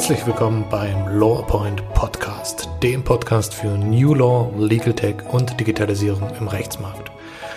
Herzlich 0.00 0.26
willkommen 0.26 0.64
beim 0.70 1.18
Law 1.18 1.42
Point 1.42 1.86
Podcast, 1.92 2.70
dem 2.82 3.04
Podcast 3.04 3.52
für 3.52 3.76
New 3.76 4.14
Law, 4.14 4.50
Legal 4.56 4.94
Tech 4.94 5.16
und 5.30 5.60
Digitalisierung 5.60 6.34
im 6.40 6.48
Rechtsmarkt. 6.48 7.10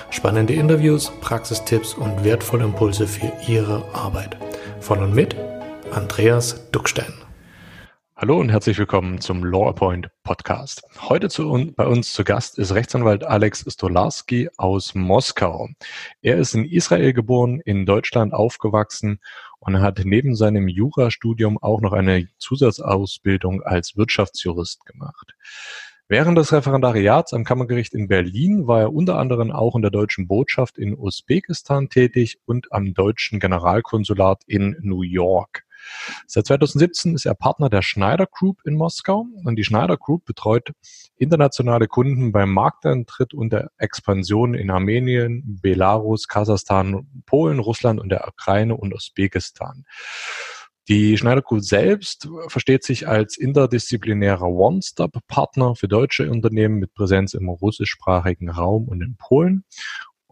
Spannende 0.09 0.54
Interviews, 0.54 1.09
Praxistipps 1.21 1.93
und 1.93 2.25
wertvolle 2.25 2.65
Impulse 2.65 3.07
für 3.07 3.32
Ihre 3.47 3.86
Arbeit. 3.95 4.36
Von 4.82 5.01
und 5.01 5.15
mit 5.15 5.37
Andreas 5.91 6.69
Duckstein. 6.71 7.14
Hallo 8.18 8.39
und 8.39 8.50
herzlich 8.50 8.78
willkommen 8.78 9.21
zum 9.21 9.43
Law 9.43 9.71
Point 9.71 10.10
Podcast. 10.23 10.83
Heute 11.10 11.29
zu, 11.29 11.73
bei 11.75 11.86
uns 11.86 12.11
zu 12.11 12.23
Gast 12.23 12.60
ist 12.60 12.73
Rechtsanwalt 12.73 13.23
Alex 13.23 13.65
Stolarski 13.68 14.50
aus 14.57 14.96
Moskau. 14.96 15.69
Er 16.21 16.37
ist 16.37 16.54
in 16.55 16.65
Israel 16.65 17.14
geboren, 17.14 17.61
in 17.65 17.86
Deutschland 17.86 18.33
aufgewachsen 18.33 19.19
und 19.65 19.81
hat 19.81 20.01
neben 20.03 20.35
seinem 20.35 20.67
Jurastudium 20.67 21.57
auch 21.61 21.81
noch 21.81 21.93
eine 21.93 22.27
Zusatzausbildung 22.37 23.61
als 23.61 23.95
Wirtschaftsjurist 23.95 24.86
gemacht. 24.86 25.36
Während 26.09 26.37
des 26.37 26.51
Referendariats 26.51 27.33
am 27.33 27.45
Kammergericht 27.45 27.93
in 27.93 28.07
Berlin 28.07 28.67
war 28.67 28.81
er 28.81 28.93
unter 28.93 29.17
anderem 29.17 29.51
auch 29.51 29.75
in 29.75 29.81
der 29.81 29.91
deutschen 29.91 30.27
Botschaft 30.27 30.77
in 30.77 30.97
Usbekistan 30.97 31.89
tätig 31.89 32.39
und 32.45 32.72
am 32.73 32.94
deutschen 32.94 33.39
Generalkonsulat 33.39 34.44
in 34.45 34.75
New 34.81 35.02
York. 35.02 35.64
Seit 36.28 36.47
2017 36.47 37.16
ist 37.16 37.25
er 37.25 37.36
Partner 37.36 37.69
der 37.69 37.81
Schneider 37.81 38.25
Group 38.25 38.59
in 38.66 38.75
Moskau 38.75 39.25
und 39.44 39.55
die 39.55 39.64
Schneider 39.64 39.97
Group 39.97 40.25
betreut 40.25 40.72
internationale 41.16 41.88
Kunden 41.88 42.31
beim 42.31 42.52
Markteintritt 42.52 43.33
und 43.33 43.52
der 43.53 43.72
Expansion 43.78 44.53
in 44.53 44.72
Armenien, 44.72 45.59
Belarus, 45.61 46.28
Kasachstan, 46.28 47.08
Polen, 47.25 47.59
Russland 47.59 48.00
und 48.00 48.09
der 48.09 48.28
Ukraine 48.28 48.76
und 48.76 48.94
Usbekistan. 48.94 49.86
Die 50.89 51.17
Schneider 51.17 51.42
Group 51.42 51.61
selbst 51.61 52.28
versteht 52.48 52.84
sich 52.84 53.08
als 53.08 53.38
interdisziplinärer 53.38 54.48
One-Stop-Partner 54.48 55.76
für 55.76 55.88
deutsche 55.88 56.30
Unternehmen 56.30 56.78
mit 56.80 56.94
Präsenz 56.94 57.34
im 57.34 57.48
russischsprachigen 57.48 58.50
Raum 58.50 58.89
und 58.89 59.02
in 59.02 59.16
Polen 59.16 59.64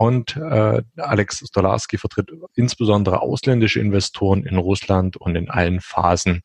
und 0.02 0.35
äh, 0.35 0.81
Alex 0.97 1.44
Stolarski 1.47 1.99
vertritt 1.99 2.31
insbesondere 2.55 3.21
ausländische 3.21 3.80
Investoren 3.80 4.44
in 4.47 4.57
Russland 4.57 5.16
und 5.16 5.35
in 5.35 5.47
allen 5.47 5.80
Phasen 5.80 6.41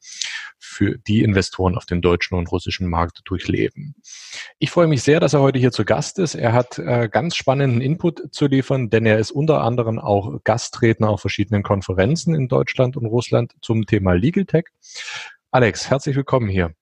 für 0.58 0.98
die 0.98 1.22
Investoren 1.22 1.74
auf 1.74 1.86
dem 1.86 2.02
deutschen 2.02 2.36
und 2.36 2.52
russischen 2.52 2.86
Markt 2.86 3.22
durchleben. 3.24 3.94
Ich 4.58 4.70
freue 4.70 4.88
mich 4.88 5.02
sehr, 5.02 5.20
dass 5.20 5.32
er 5.32 5.40
heute 5.40 5.58
hier 5.58 5.72
zu 5.72 5.86
Gast 5.86 6.18
ist. 6.18 6.34
Er 6.34 6.52
hat 6.52 6.78
äh, 6.78 7.08
ganz 7.10 7.34
spannenden 7.34 7.80
Input 7.80 8.30
zu 8.30 8.46
liefern, 8.46 8.90
denn 8.90 9.06
er 9.06 9.18
ist 9.18 9.30
unter 9.30 9.62
anderem 9.62 9.98
auch 9.98 10.38
Gastredner 10.44 11.08
auf 11.08 11.22
verschiedenen 11.22 11.62
Konferenzen 11.62 12.34
in 12.34 12.48
Deutschland 12.48 12.98
und 12.98 13.06
Russland 13.06 13.54
zum 13.62 13.86
Thema 13.86 14.12
Legal 14.12 14.44
Tech. 14.44 14.66
Alex, 15.50 15.88
herzlich 15.88 16.14
willkommen 16.14 16.50
hier. 16.50 16.74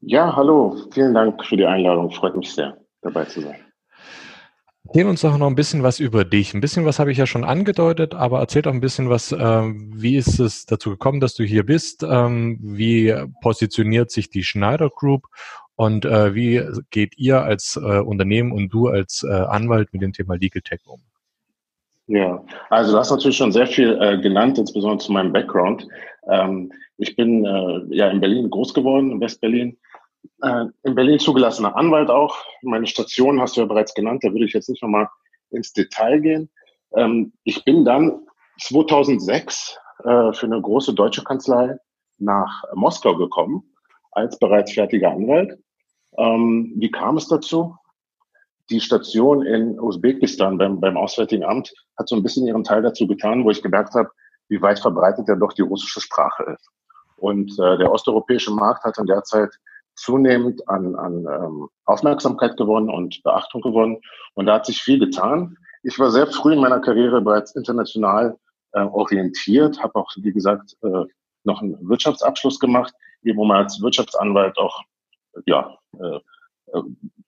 Ja, 0.00 0.34
hallo. 0.34 0.76
Vielen 0.92 1.14
Dank 1.14 1.44
für 1.44 1.56
die 1.56 1.66
Einladung. 1.66 2.10
Freut 2.10 2.36
mich 2.36 2.52
sehr, 2.52 2.76
dabei 3.00 3.26
zu 3.26 3.42
sein. 3.42 3.69
Erzähl 4.86 5.06
uns 5.06 5.20
doch 5.20 5.36
noch 5.36 5.46
ein 5.46 5.54
bisschen 5.54 5.82
was 5.82 6.00
über 6.00 6.24
dich. 6.24 6.54
Ein 6.54 6.60
bisschen 6.60 6.84
was 6.86 6.98
habe 6.98 7.12
ich 7.12 7.18
ja 7.18 7.26
schon 7.26 7.44
angedeutet, 7.44 8.14
aber 8.14 8.40
erzähl 8.40 8.62
doch 8.62 8.72
ein 8.72 8.80
bisschen 8.80 9.10
was, 9.10 9.30
äh, 9.30 9.36
wie 9.36 10.16
ist 10.16 10.40
es 10.40 10.64
dazu 10.64 10.90
gekommen, 10.90 11.20
dass 11.20 11.34
du 11.34 11.44
hier 11.44 11.64
bist? 11.64 12.02
Ähm, 12.02 12.58
wie 12.62 13.14
positioniert 13.42 14.10
sich 14.10 14.30
die 14.30 14.42
Schneider 14.42 14.88
Group? 14.88 15.26
Und 15.76 16.04
äh, 16.04 16.34
wie 16.34 16.62
geht 16.90 17.16
ihr 17.18 17.42
als 17.42 17.76
äh, 17.76 18.00
Unternehmen 18.00 18.52
und 18.52 18.68
du 18.70 18.88
als 18.88 19.22
äh, 19.22 19.32
Anwalt 19.32 19.92
mit 19.92 20.02
dem 20.02 20.12
Thema 20.12 20.34
Legal 20.36 20.62
Tech 20.62 20.80
um? 20.86 21.00
Ja, 22.06 22.42
also 22.70 22.92
du 22.92 22.98
hast 22.98 23.10
natürlich 23.10 23.36
schon 23.36 23.52
sehr 23.52 23.66
viel 23.66 23.96
äh, 24.00 24.18
genannt, 24.18 24.58
insbesondere 24.58 24.98
zu 24.98 25.12
meinem 25.12 25.32
Background. 25.32 25.86
Ähm, 26.28 26.72
ich 26.98 27.14
bin 27.16 27.44
äh, 27.46 27.96
ja 27.96 28.08
in 28.08 28.20
Berlin 28.20 28.50
groß 28.50 28.74
geworden, 28.74 29.12
in 29.12 29.20
Westberlin 29.20 29.78
äh, 30.42 30.66
in 30.82 30.94
Berlin 30.94 31.18
zugelassener 31.18 31.76
Anwalt 31.76 32.10
auch. 32.10 32.36
Meine 32.62 32.86
Station 32.86 33.40
hast 33.40 33.56
du 33.56 33.60
ja 33.60 33.66
bereits 33.66 33.94
genannt, 33.94 34.24
da 34.24 34.32
würde 34.32 34.44
ich 34.44 34.52
jetzt 34.52 34.68
nicht 34.68 34.82
nochmal 34.82 35.08
ins 35.50 35.72
Detail 35.72 36.20
gehen. 36.20 36.50
Ähm, 36.94 37.32
ich 37.44 37.64
bin 37.64 37.84
dann 37.84 38.26
2006 38.60 39.78
äh, 40.04 40.32
für 40.32 40.46
eine 40.46 40.60
große 40.60 40.94
deutsche 40.94 41.24
Kanzlei 41.24 41.76
nach 42.18 42.64
Moskau 42.74 43.16
gekommen, 43.16 43.62
als 44.12 44.38
bereits 44.38 44.72
fertiger 44.72 45.10
Anwalt. 45.10 45.58
Ähm, 46.18 46.72
wie 46.76 46.90
kam 46.90 47.16
es 47.16 47.28
dazu? 47.28 47.76
Die 48.70 48.80
Station 48.80 49.44
in 49.44 49.80
Usbekistan 49.80 50.58
beim, 50.58 50.80
beim 50.80 50.96
Auswärtigen 50.96 51.44
Amt 51.44 51.72
hat 51.96 52.08
so 52.08 52.16
ein 52.16 52.22
bisschen 52.22 52.46
ihren 52.46 52.64
Teil 52.64 52.82
dazu 52.82 53.06
getan, 53.06 53.44
wo 53.44 53.50
ich 53.50 53.62
gemerkt 53.62 53.94
habe, 53.94 54.10
wie 54.48 54.62
weit 54.62 54.78
verbreitet 54.78 55.28
ja 55.28 55.36
doch 55.36 55.52
die 55.52 55.62
russische 55.62 56.00
Sprache 56.00 56.44
ist. 56.54 56.68
Und 57.16 57.52
äh, 57.58 57.78
der 57.78 57.90
osteuropäische 57.90 58.52
Markt 58.52 58.84
hat 58.84 58.98
in 58.98 59.06
der 59.06 59.22
Zeit 59.24 59.50
zunehmend 60.00 60.68
an, 60.68 60.96
an 60.96 61.26
ähm, 61.26 61.68
Aufmerksamkeit 61.84 62.56
gewonnen 62.56 62.88
und 62.88 63.22
Beachtung 63.22 63.60
gewonnen. 63.60 63.98
Und 64.34 64.46
da 64.46 64.54
hat 64.54 64.66
sich 64.66 64.82
viel 64.82 64.98
getan. 64.98 65.56
Ich 65.82 65.98
war 65.98 66.10
sehr 66.10 66.26
früh 66.26 66.52
in 66.52 66.60
meiner 66.60 66.80
Karriere 66.80 67.20
bereits 67.20 67.54
international 67.54 68.36
äh, 68.72 68.80
orientiert, 68.80 69.82
habe 69.82 69.94
auch, 69.96 70.10
wie 70.16 70.32
gesagt, 70.32 70.76
äh, 70.82 71.04
noch 71.44 71.62
einen 71.62 71.76
Wirtschaftsabschluss 71.88 72.58
gemacht, 72.58 72.94
eben 73.22 73.38
um 73.38 73.50
als 73.50 73.80
Wirtschaftsanwalt 73.80 74.56
auch 74.58 74.82
ja, 75.46 75.76
äh, 75.98 76.16
äh, 76.72 76.82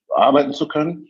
arbeiten 0.09 0.53
zu 0.53 0.67
können. 0.67 1.07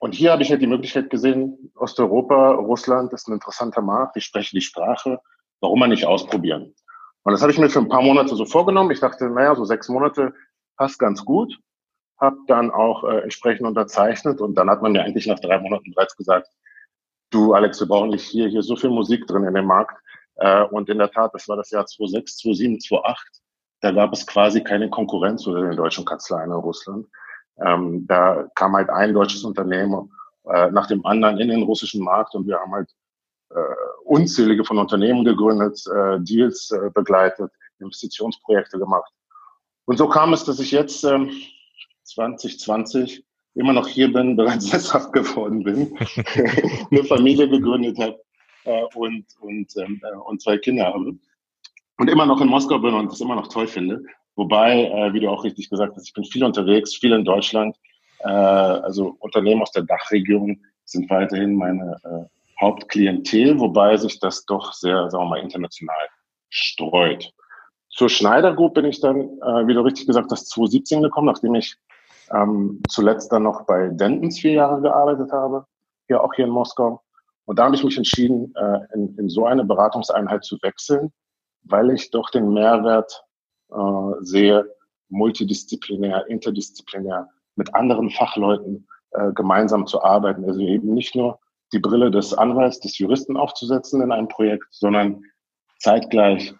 Und 0.00 0.14
hier 0.14 0.32
habe 0.32 0.42
ich 0.42 0.50
halt 0.50 0.62
die 0.62 0.66
Möglichkeit 0.66 1.10
gesehen, 1.10 1.72
Osteuropa, 1.76 2.52
Russland 2.52 3.12
ist 3.12 3.28
ein 3.28 3.34
interessanter 3.34 3.82
Markt, 3.82 4.16
ich 4.16 4.24
spreche 4.24 4.56
die 4.56 4.60
Sprache, 4.60 5.20
warum 5.60 5.78
man 5.78 5.90
nicht 5.90 6.06
ausprobieren? 6.06 6.74
Und 7.22 7.32
das 7.32 7.40
habe 7.40 7.52
ich 7.52 7.58
mir 7.58 7.70
für 7.70 7.78
ein 7.78 7.88
paar 7.88 8.02
Monate 8.02 8.34
so 8.34 8.44
vorgenommen. 8.44 8.90
Ich 8.90 8.98
dachte, 8.98 9.30
naja, 9.30 9.54
so 9.54 9.64
sechs 9.64 9.88
Monate 9.88 10.34
passt 10.76 10.98
ganz 10.98 11.24
gut. 11.24 11.58
Habe 12.18 12.36
dann 12.46 12.70
auch 12.70 13.04
äh, 13.04 13.20
entsprechend 13.20 13.66
unterzeichnet 13.66 14.40
und 14.40 14.54
dann 14.54 14.70
hat 14.70 14.82
man 14.82 14.92
mir 14.92 15.02
eigentlich 15.02 15.26
nach 15.26 15.40
drei 15.40 15.58
Monaten 15.58 15.92
bereits 15.92 16.16
gesagt, 16.16 16.48
du 17.30 17.54
Alex, 17.54 17.80
wir 17.80 17.88
brauchen 17.88 18.10
nicht 18.10 18.24
hier, 18.24 18.48
hier 18.48 18.62
so 18.62 18.76
viel 18.76 18.90
Musik 18.90 19.26
drin 19.26 19.44
in 19.44 19.54
dem 19.54 19.66
Markt. 19.66 19.96
Äh, 20.36 20.64
und 20.64 20.88
in 20.88 20.98
der 20.98 21.10
Tat, 21.10 21.34
das 21.34 21.48
war 21.48 21.56
das 21.56 21.70
Jahr 21.70 21.86
2006, 21.86 22.38
2007, 22.38 22.80
2008. 22.80 23.42
Da 23.80 23.90
gab 23.90 24.12
es 24.12 24.26
quasi 24.26 24.62
keine 24.62 24.88
Konkurrenz 24.90 25.46
unter 25.46 25.62
den 25.62 25.76
deutschen 25.76 26.04
Kanzleien 26.04 26.50
in 26.50 26.56
Russland. 26.56 27.06
Ähm, 27.64 28.06
da 28.06 28.46
kam 28.54 28.74
halt 28.74 28.90
ein 28.90 29.12
deutsches 29.12 29.44
Unternehmen 29.44 30.12
äh, 30.44 30.70
nach 30.70 30.86
dem 30.86 31.04
anderen 31.04 31.38
in 31.38 31.48
den 31.48 31.62
russischen 31.62 32.02
Markt 32.02 32.34
und 32.34 32.46
wir 32.46 32.58
haben 32.58 32.72
halt 32.72 32.90
äh, 33.50 33.74
unzählige 34.04 34.64
von 34.64 34.78
Unternehmen 34.78 35.24
gegründet, 35.24 35.82
äh, 35.86 36.18
Deals 36.20 36.70
äh, 36.70 36.90
begleitet, 36.94 37.50
Investitionsprojekte 37.80 38.78
gemacht. 38.78 39.12
Und 39.92 39.98
so 39.98 40.08
kam 40.08 40.32
es, 40.32 40.42
dass 40.44 40.58
ich 40.58 40.70
jetzt 40.70 41.04
ähm, 41.04 41.30
2020 42.04 43.22
immer 43.56 43.74
noch 43.74 43.86
hier 43.86 44.10
bin, 44.10 44.36
bereits 44.38 44.70
sesshaft 44.70 45.12
geworden 45.12 45.64
bin, 45.64 45.94
eine 46.90 47.04
Familie 47.04 47.46
gegründet 47.46 47.98
habe 47.98 48.18
äh, 48.64 48.84
und, 48.94 49.26
und, 49.40 49.70
ähm, 49.76 50.00
äh, 50.02 50.16
und 50.16 50.40
zwei 50.40 50.56
Kinder 50.56 50.86
habe. 50.86 51.14
Und 51.98 52.08
immer 52.08 52.24
noch 52.24 52.40
in 52.40 52.48
Moskau 52.48 52.78
bin 52.78 52.94
und 52.94 53.12
das 53.12 53.20
immer 53.20 53.34
noch 53.34 53.48
toll 53.48 53.66
finde. 53.66 54.02
Wobei, 54.34 54.86
äh, 54.86 55.12
wie 55.12 55.20
du 55.20 55.28
auch 55.28 55.44
richtig 55.44 55.68
gesagt 55.68 55.94
hast, 55.94 56.08
ich 56.08 56.14
bin 56.14 56.24
viel 56.24 56.42
unterwegs, 56.42 56.96
viel 56.96 57.12
in 57.12 57.26
Deutschland. 57.26 57.76
Äh, 58.20 58.28
also 58.28 59.16
Unternehmen 59.18 59.60
aus 59.60 59.72
der 59.72 59.82
Dachregion 59.82 60.58
sind 60.86 61.10
weiterhin 61.10 61.54
meine 61.54 61.98
äh, 62.02 62.62
Hauptklientel, 62.62 63.60
wobei 63.60 63.98
sich 63.98 64.18
das 64.20 64.46
doch 64.46 64.72
sehr, 64.72 65.10
sagen 65.10 65.24
wir 65.24 65.28
mal, 65.28 65.40
international 65.40 66.08
streut. 66.48 67.30
Zur 67.92 68.08
Schneider 68.08 68.54
Group 68.54 68.74
bin 68.74 68.86
ich 68.86 69.00
dann, 69.00 69.20
äh, 69.20 69.66
wie 69.66 69.74
du 69.74 69.82
richtig 69.82 70.06
gesagt 70.06 70.30
hast, 70.32 70.48
2017 70.50 71.02
gekommen, 71.02 71.26
nachdem 71.26 71.54
ich 71.54 71.76
ähm, 72.30 72.80
zuletzt 72.88 73.30
dann 73.32 73.42
noch 73.42 73.66
bei 73.66 73.88
Dentons 73.88 74.38
vier 74.38 74.52
Jahre 74.52 74.80
gearbeitet 74.80 75.30
habe, 75.30 75.66
hier 76.06 76.22
auch 76.24 76.32
hier 76.34 76.46
in 76.46 76.50
Moskau. 76.50 77.02
Und 77.44 77.58
da 77.58 77.64
habe 77.64 77.74
ich 77.74 77.84
mich 77.84 77.96
entschieden, 77.96 78.54
äh, 78.56 78.78
in, 78.94 79.16
in 79.18 79.28
so 79.28 79.44
eine 79.44 79.64
Beratungseinheit 79.64 80.44
zu 80.44 80.56
wechseln, 80.62 81.12
weil 81.64 81.90
ich 81.90 82.10
doch 82.10 82.30
den 82.30 82.52
Mehrwert 82.52 83.24
äh, 83.70 84.24
sehe, 84.24 84.66
multidisziplinär, 85.10 86.26
interdisziplinär 86.28 87.28
mit 87.56 87.74
anderen 87.74 88.08
Fachleuten 88.10 88.88
äh, 89.10 89.32
gemeinsam 89.32 89.86
zu 89.86 90.02
arbeiten. 90.02 90.44
Also 90.46 90.60
eben 90.60 90.94
nicht 90.94 91.14
nur 91.14 91.38
die 91.74 91.78
Brille 91.78 92.10
des 92.10 92.32
Anwalts, 92.32 92.80
des 92.80 92.96
Juristen 92.98 93.36
aufzusetzen 93.36 94.00
in 94.00 94.12
einem 94.12 94.28
Projekt, 94.28 94.66
sondern 94.70 95.24
zeitgleich 95.78 96.54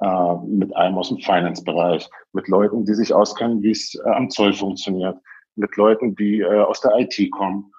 äh, 0.00 0.34
mit 0.46 0.74
einem 0.76 0.98
aus 0.98 1.08
dem 1.08 1.18
Finance-Bereich, 1.18 2.08
mit 2.32 2.48
Leuten, 2.48 2.84
die 2.84 2.94
sich 2.94 3.12
auskennen, 3.14 3.62
wie 3.62 3.70
es 3.70 3.94
äh, 3.94 4.10
am 4.10 4.30
Zoll 4.30 4.52
funktioniert, 4.52 5.16
mit 5.56 5.76
Leuten, 5.76 6.16
die 6.16 6.40
äh, 6.40 6.60
aus 6.60 6.80
der 6.80 6.98
IT 6.98 7.30
kommen. 7.30 7.72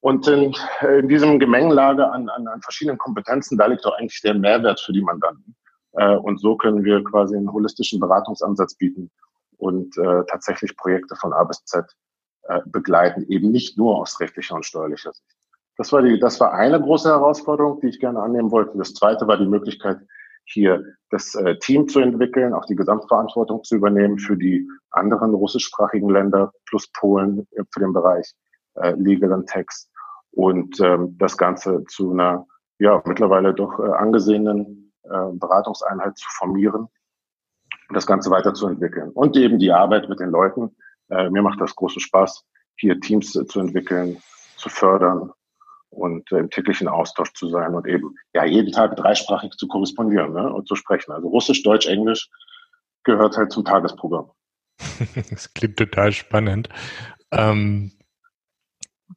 Und 0.00 0.26
in, 0.26 0.54
äh, 0.80 1.00
in 1.00 1.08
diesem 1.08 1.38
Gemengelage 1.38 2.10
an, 2.10 2.28
an, 2.28 2.46
an 2.46 2.62
verschiedenen 2.62 2.98
Kompetenzen, 2.98 3.58
da 3.58 3.66
liegt 3.66 3.84
doch 3.84 3.96
eigentlich 3.98 4.20
der 4.22 4.34
Mehrwert 4.34 4.80
für 4.80 4.92
die 4.92 5.02
Mandanten. 5.02 5.54
Äh, 5.92 6.16
und 6.16 6.40
so 6.40 6.56
können 6.56 6.84
wir 6.84 7.02
quasi 7.04 7.36
einen 7.36 7.52
holistischen 7.52 8.00
Beratungsansatz 8.00 8.74
bieten 8.74 9.10
und 9.58 9.96
äh, 9.98 10.24
tatsächlich 10.28 10.76
Projekte 10.76 11.14
von 11.16 11.32
A 11.32 11.44
bis 11.44 11.64
Z 11.64 11.84
äh, 12.44 12.60
begleiten, 12.66 13.24
eben 13.28 13.50
nicht 13.50 13.78
nur 13.78 13.98
aus 13.98 14.18
rechtlicher 14.20 14.54
und 14.56 14.66
steuerlicher 14.66 15.12
Sicht. 15.12 15.36
Das 15.76 15.92
war, 15.92 16.02
die, 16.02 16.18
das 16.18 16.38
war 16.40 16.52
eine 16.52 16.80
große 16.80 17.08
Herausforderung, 17.08 17.80
die 17.80 17.88
ich 17.88 18.00
gerne 18.00 18.20
annehmen 18.20 18.50
wollte. 18.50 18.76
Das 18.76 18.94
zweite 18.94 19.26
war 19.26 19.38
die 19.38 19.46
Möglichkeit, 19.46 19.98
hier 20.44 20.84
das 21.10 21.34
äh, 21.34 21.58
Team 21.58 21.88
zu 21.88 22.00
entwickeln, 22.00 22.54
auch 22.54 22.64
die 22.66 22.76
Gesamtverantwortung 22.76 23.64
zu 23.64 23.76
übernehmen 23.76 24.18
für 24.18 24.36
die 24.36 24.68
anderen 24.90 25.34
russischsprachigen 25.34 26.10
Länder 26.10 26.52
plus 26.66 26.90
Polen 26.92 27.46
für 27.70 27.80
den 27.80 27.92
Bereich 27.92 28.32
äh, 28.74 28.92
Legal 28.92 29.32
and 29.32 29.48
Text 29.48 29.90
und 30.32 30.80
ähm, 30.80 31.16
das 31.18 31.36
Ganze 31.36 31.84
zu 31.84 32.12
einer 32.12 32.46
ja 32.78 33.02
mittlerweile 33.04 33.54
doch 33.54 33.78
äh, 33.78 33.92
angesehenen 33.92 34.92
äh, 35.04 35.32
Beratungseinheit 35.32 36.16
zu 36.16 36.26
formieren 36.30 36.88
das 37.90 38.06
Ganze 38.06 38.30
weiterzuentwickeln 38.30 39.10
und 39.10 39.36
eben 39.36 39.58
die 39.58 39.70
Arbeit 39.70 40.08
mit 40.08 40.20
den 40.20 40.30
Leuten. 40.30 40.74
Äh, 41.10 41.30
mir 41.30 41.42
macht 41.42 41.60
das 41.60 41.74
großen 41.74 42.00
Spaß, 42.00 42.44
hier 42.76 42.98
Teams 43.00 43.36
äh, 43.36 43.46
zu 43.46 43.60
entwickeln, 43.60 44.16
zu 44.56 44.68
fördern 44.68 45.32
und 45.92 46.30
äh, 46.32 46.38
im 46.38 46.50
täglichen 46.50 46.88
Austausch 46.88 47.32
zu 47.34 47.48
sein 47.48 47.74
und 47.74 47.86
eben 47.86 48.16
ja 48.34 48.44
jeden 48.44 48.72
Tag 48.72 48.96
dreisprachig 48.96 49.52
zu 49.52 49.68
korrespondieren 49.68 50.32
ne, 50.32 50.52
und 50.52 50.66
zu 50.66 50.74
sprechen. 50.74 51.12
Also 51.12 51.28
Russisch, 51.28 51.62
Deutsch, 51.62 51.86
Englisch 51.86 52.28
gehört 53.04 53.36
halt 53.36 53.52
zum 53.52 53.64
Tagesprogramm. 53.64 54.30
das 55.30 55.52
klingt 55.54 55.76
total 55.76 56.12
spannend. 56.12 56.68
Ähm, 57.30 57.92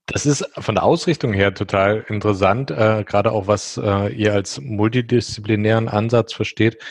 das 0.07 0.25
ist 0.25 0.45
von 0.57 0.75
der 0.75 0.83
Ausrichtung 0.83 1.33
her 1.33 1.53
total 1.53 2.05
interessant, 2.09 2.69
äh, 2.69 3.03
gerade 3.05 3.31
auch 3.31 3.47
was 3.47 3.77
äh, 3.77 4.13
ihr 4.13 4.33
als 4.33 4.59
multidisziplinären 4.59 5.87
Ansatz 5.87 6.33
versteht. 6.33 6.81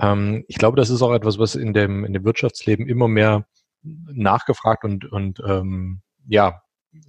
Ähm, 0.00 0.44
ich 0.48 0.56
glaube, 0.56 0.76
das 0.76 0.90
ist 0.90 1.02
auch 1.02 1.12
etwas, 1.12 1.38
was 1.38 1.54
in 1.54 1.74
dem, 1.74 2.04
in 2.04 2.12
dem 2.14 2.24
Wirtschaftsleben 2.24 2.88
immer 2.88 3.06
mehr 3.06 3.46
nachgefragt 3.82 4.84
und, 4.84 5.04
und 5.12 5.40
ähm, 5.46 6.00
ja, 6.26 6.62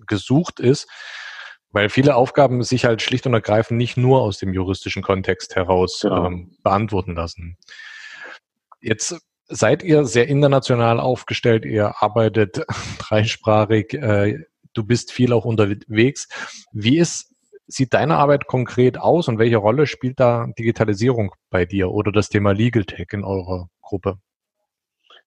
gesucht 0.08 0.60
ist, 0.60 0.88
weil 1.76 1.90
viele 1.90 2.16
Aufgaben 2.16 2.64
sich 2.64 2.86
halt 2.86 3.02
schlicht 3.02 3.28
und 3.28 3.34
ergreifend 3.34 3.78
nicht 3.78 3.98
nur 3.98 4.22
aus 4.22 4.38
dem 4.38 4.54
juristischen 4.54 5.04
Kontext 5.04 5.58
heraus 5.58 6.00
genau. 6.02 6.28
ähm, 6.28 6.56
beantworten 6.64 7.16
lassen. 7.16 7.58
Jetzt 8.80 9.20
seid 9.50 9.84
ihr 9.84 10.06
sehr 10.06 10.30
international 10.30 11.02
aufgestellt, 11.02 11.66
ihr 11.66 12.02
arbeitet 12.02 12.64
dreisprachig, 13.00 13.94
äh, 13.94 14.40
du 14.74 14.86
bist 14.86 15.12
viel 15.12 15.34
auch 15.34 15.44
unterwegs. 15.44 16.30
Wie 16.72 16.98
ist, 16.98 17.36
sieht 17.68 17.94
deine 17.94 18.16
Arbeit 18.16 18.48
konkret 18.48 18.98
aus 18.98 19.28
und 19.28 19.38
welche 19.38 19.58
Rolle 19.58 19.86
spielt 19.86 20.18
da 20.22 20.48
Digitalisierung 20.58 21.34
bei 21.50 21.66
dir 21.66 21.92
oder 21.92 22.14
das 22.14 22.30
Thema 22.30 22.54
Legal 22.54 22.86
Tech 22.86 23.08
in 23.12 23.26
eurer 23.26 23.68
Gruppe? 23.82 24.20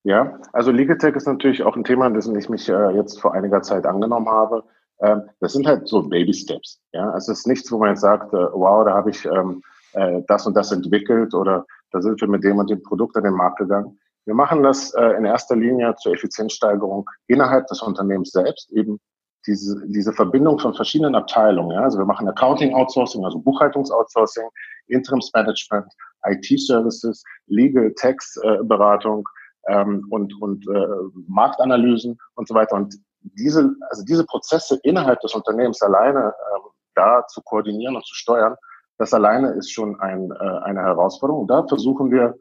Ja, 0.01 0.39
also 0.51 0.71
Legal 0.71 0.97
Tech 0.97 1.15
ist 1.15 1.27
natürlich 1.27 1.61
auch 1.61 1.75
ein 1.75 1.83
Thema, 1.83 2.09
dessen 2.09 2.35
ich 2.35 2.49
mich 2.49 2.67
äh, 2.69 2.89
jetzt 2.95 3.21
vor 3.21 3.35
einiger 3.35 3.61
Zeit 3.61 3.85
angenommen 3.85 4.29
habe. 4.29 4.63
Ähm, 5.01 5.23
das 5.39 5.53
sind 5.53 5.67
halt 5.67 5.87
so 5.87 6.03
Baby 6.03 6.33
Steps. 6.33 6.81
Ja, 6.91 7.15
es 7.15 7.27
ist 7.27 7.47
nichts, 7.47 7.71
wo 7.71 7.77
man 7.77 7.89
jetzt 7.89 8.01
sagt, 8.01 8.33
äh, 8.33 8.37
wow, 8.37 8.85
da 8.85 8.93
habe 8.93 9.09
ich 9.09 9.25
ähm, 9.25 9.61
äh, 9.93 10.21
das 10.27 10.45
und 10.45 10.55
das 10.55 10.71
entwickelt 10.71 11.33
oder 11.33 11.65
da 11.91 12.01
sind 12.01 12.19
wir 12.21 12.27
mit 12.27 12.43
dem 12.43 12.57
und 12.57 12.69
dem 12.69 12.83
Produkt 12.83 13.15
an 13.17 13.23
den 13.23 13.33
Markt 13.33 13.59
gegangen. 13.59 13.97
Wir 14.25 14.35
machen 14.35 14.61
das 14.61 14.93
äh, 14.93 15.17
in 15.17 15.25
erster 15.25 15.55
Linie 15.55 15.95
zur 15.95 16.13
Effizienzsteigerung 16.13 17.09
innerhalb 17.27 17.67
des 17.67 17.81
Unternehmens 17.81 18.31
selbst, 18.31 18.71
eben 18.71 18.99
diese, 19.47 19.81
diese 19.87 20.13
Verbindung 20.13 20.59
von 20.59 20.73
verschiedenen 20.73 21.15
Abteilungen. 21.15 21.71
Ja? 21.71 21.83
Also 21.83 21.97
wir 21.97 22.05
machen 22.05 22.27
Accounting 22.27 22.73
Outsourcing, 22.73 23.23
also 23.25 23.39
Buchhaltungsoutsourcing, 23.39 24.47
Interimsmanagement, 24.87 25.91
IT-Services, 26.25 27.23
Legal 27.47 27.93
Tax 27.95 28.37
äh, 28.43 28.57
Beratung 28.63 29.27
ähm, 29.67 30.05
und, 30.09 30.39
und 30.41 30.67
äh, 30.67 30.87
Marktanalysen 31.27 32.17
und 32.35 32.47
so 32.47 32.53
weiter. 32.53 32.75
Und 32.75 32.99
diese, 33.21 33.73
also 33.89 34.03
diese 34.03 34.25
Prozesse 34.25 34.79
innerhalb 34.83 35.19
des 35.21 35.33
Unternehmens 35.33 35.81
alleine 35.81 36.33
ähm, 36.55 36.61
da 36.95 37.25
zu 37.27 37.41
koordinieren 37.41 37.95
und 37.95 38.05
zu 38.05 38.15
steuern, 38.15 38.55
das 38.97 39.13
alleine 39.13 39.51
ist 39.51 39.71
schon 39.71 39.99
ein, 39.99 40.31
äh, 40.31 40.59
eine 40.63 40.81
Herausforderung. 40.81 41.43
Und 41.43 41.47
da 41.47 41.65
versuchen 41.65 42.11
wir 42.11 42.35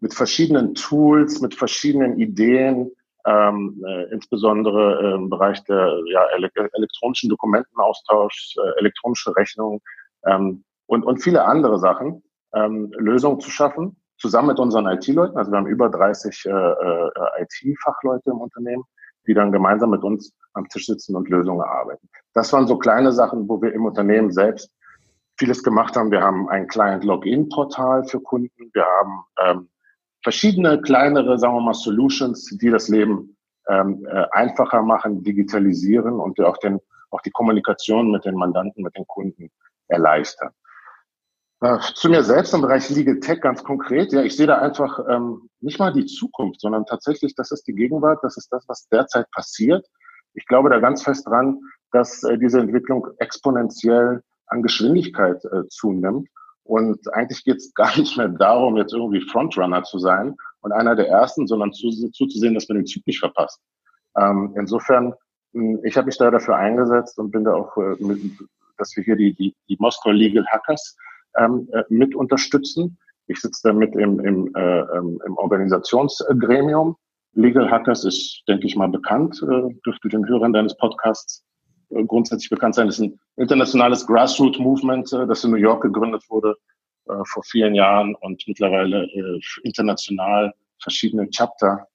mit 0.00 0.14
verschiedenen 0.14 0.74
Tools, 0.74 1.40
mit 1.40 1.54
verschiedenen 1.54 2.18
Ideen, 2.18 2.90
ähm, 3.26 3.82
äh, 3.86 4.04
insbesondere 4.12 5.14
im 5.14 5.30
Bereich 5.30 5.62
der 5.64 5.98
ja, 6.10 6.26
ele 6.36 6.50
elektronischen 6.72 7.30
Dokumentenaustauschs, 7.30 8.56
äh, 8.56 8.80
elektronische 8.80 9.34
Rechnung 9.36 9.80
ähm, 10.26 10.64
und, 10.86 11.04
und 11.04 11.22
viele 11.22 11.44
andere 11.44 11.78
Sachen, 11.78 12.22
ähm, 12.54 12.92
Lösungen 12.96 13.40
zu 13.40 13.50
schaffen, 13.50 13.96
zusammen 14.18 14.48
mit 14.48 14.58
unseren 14.58 14.86
IT-Leuten. 14.86 15.36
Also 15.38 15.50
wir 15.50 15.58
haben 15.58 15.66
über 15.66 15.88
30 15.88 16.44
äh, 16.46 16.50
äh, 16.50 17.10
IT-Fachleute 17.40 18.30
im 18.30 18.40
Unternehmen, 18.40 18.84
die 19.26 19.34
dann 19.34 19.52
gemeinsam 19.52 19.90
mit 19.90 20.02
uns 20.02 20.32
am 20.52 20.68
Tisch 20.68 20.86
sitzen 20.86 21.16
und 21.16 21.28
Lösungen 21.28 21.60
erarbeiten. 21.60 22.08
Das 22.32 22.52
waren 22.52 22.66
so 22.66 22.78
kleine 22.78 23.12
Sachen, 23.12 23.48
wo 23.48 23.60
wir 23.60 23.72
im 23.72 23.84
Unternehmen 23.84 24.30
selbst 24.30 24.70
vieles 25.36 25.62
gemacht 25.62 25.96
haben. 25.96 26.10
Wir 26.10 26.20
haben 26.20 26.48
ein 26.48 26.66
Client-Login-Portal 26.68 28.04
für 28.04 28.20
Kunden. 28.20 28.70
Wir 28.72 28.84
haben 28.84 29.24
ähm, 29.42 29.68
verschiedene 30.22 30.80
kleinere, 30.80 31.38
sagen 31.38 31.54
wir 31.54 31.60
mal, 31.60 31.74
Solutions, 31.74 32.44
die 32.60 32.70
das 32.70 32.88
Leben 32.88 33.36
ähm, 33.68 34.06
äh, 34.08 34.26
einfacher 34.32 34.82
machen, 34.82 35.22
digitalisieren 35.22 36.14
und 36.20 36.40
auch, 36.40 36.56
den, 36.58 36.78
auch 37.10 37.20
die 37.22 37.30
Kommunikation 37.30 38.10
mit 38.10 38.24
den 38.24 38.34
Mandanten, 38.34 38.82
mit 38.82 38.96
den 38.96 39.06
Kunden 39.06 39.50
erleichtern. 39.88 40.50
Äh, 41.64 41.78
zu 41.94 42.10
mir 42.10 42.22
selbst 42.22 42.52
im 42.52 42.60
Bereich 42.60 42.90
Legal 42.90 43.20
Tech 43.20 43.40
ganz 43.40 43.64
konkret, 43.64 44.12
ja, 44.12 44.22
ich 44.22 44.36
sehe 44.36 44.46
da 44.46 44.58
einfach 44.58 44.98
ähm, 45.08 45.48
nicht 45.60 45.78
mal 45.78 45.94
die 45.94 46.04
Zukunft, 46.04 46.60
sondern 46.60 46.84
tatsächlich, 46.84 47.34
das 47.36 47.52
ist 47.52 47.66
die 47.66 47.72
Gegenwart, 47.72 48.18
das 48.22 48.36
ist 48.36 48.52
das, 48.52 48.64
was 48.68 48.86
derzeit 48.88 49.30
passiert. 49.30 49.86
Ich 50.34 50.46
glaube 50.46 50.68
da 50.68 50.78
ganz 50.78 51.02
fest 51.02 51.26
dran, 51.26 51.58
dass 51.90 52.22
äh, 52.22 52.36
diese 52.36 52.60
Entwicklung 52.60 53.06
exponentiell 53.16 54.22
an 54.48 54.62
Geschwindigkeit 54.62 55.42
äh, 55.46 55.66
zunimmt 55.70 56.28
und 56.64 57.00
eigentlich 57.14 57.44
geht 57.44 57.56
es 57.56 57.72
gar 57.74 57.96
nicht 57.96 58.18
mehr 58.18 58.28
darum, 58.28 58.76
jetzt 58.76 58.92
irgendwie 58.92 59.22
Frontrunner 59.22 59.84
zu 59.84 59.98
sein 59.98 60.36
und 60.60 60.72
einer 60.72 60.94
der 60.94 61.08
Ersten, 61.08 61.46
sondern 61.46 61.72
zu, 61.72 61.88
zuzusehen, 62.10 62.52
dass 62.52 62.68
man 62.68 62.76
den 62.76 62.86
Zug 62.86 63.06
nicht 63.06 63.20
verpasst. 63.20 63.58
Ähm, 64.18 64.52
insofern, 64.58 65.14
hm, 65.54 65.80
ich 65.82 65.96
habe 65.96 66.08
mich 66.08 66.18
da 66.18 66.30
dafür 66.30 66.56
eingesetzt 66.56 67.18
und 67.18 67.30
bin 67.30 67.44
da 67.44 67.54
auch, 67.54 67.74
äh, 67.78 67.96
mit, 68.00 68.20
dass 68.76 68.94
wir 68.96 69.02
hier 69.02 69.16
die, 69.16 69.32
die, 69.32 69.56
die 69.70 69.78
Moskau 69.80 70.10
Legal 70.10 70.44
Hackers 70.48 70.98
ähm, 71.38 71.68
äh, 71.72 71.82
mit 71.88 72.14
unterstützen. 72.14 72.98
Ich 73.26 73.40
sitze 73.40 73.68
da 73.68 73.72
mit 73.72 73.94
im, 73.94 74.20
im, 74.20 74.54
äh, 74.54 74.80
ähm, 74.80 75.20
im 75.26 75.36
Organisationsgremium. 75.36 76.96
Legal 77.32 77.70
Hackers 77.70 78.04
ist, 78.04 78.42
denke 78.48 78.66
ich 78.66 78.76
mal, 78.76 78.88
bekannt, 78.88 79.42
äh, 79.42 79.74
dürfte 79.84 80.08
den 80.08 80.28
Hörern 80.28 80.52
deines 80.52 80.76
Podcasts 80.76 81.44
äh, 81.90 82.04
grundsätzlich 82.04 82.50
bekannt 82.50 82.74
sein. 82.74 82.86
Das 82.86 82.98
ist 82.98 83.04
ein 83.04 83.18
internationales 83.36 84.06
Grassroot-Movement, 84.06 85.12
äh, 85.12 85.26
das 85.26 85.44
in 85.44 85.50
New 85.50 85.56
York 85.56 85.82
gegründet 85.82 86.22
wurde 86.28 86.56
äh, 87.08 87.14
vor 87.26 87.42
vielen 87.44 87.74
Jahren 87.74 88.14
und 88.16 88.42
mittlerweile 88.46 89.08
international 89.62 90.52
verschiedene 90.82 91.28
Chapter 91.30 91.86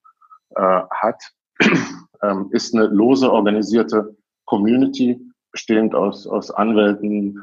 hat, 0.55 1.21
ähm, 2.23 2.49
ist 2.51 2.73
eine 2.73 2.87
lose 2.87 3.31
organisierte 3.31 4.15
Community, 4.45 5.19
bestehend 5.51 5.93
aus, 5.93 6.25
aus 6.25 6.49
Anwälten, 6.49 7.37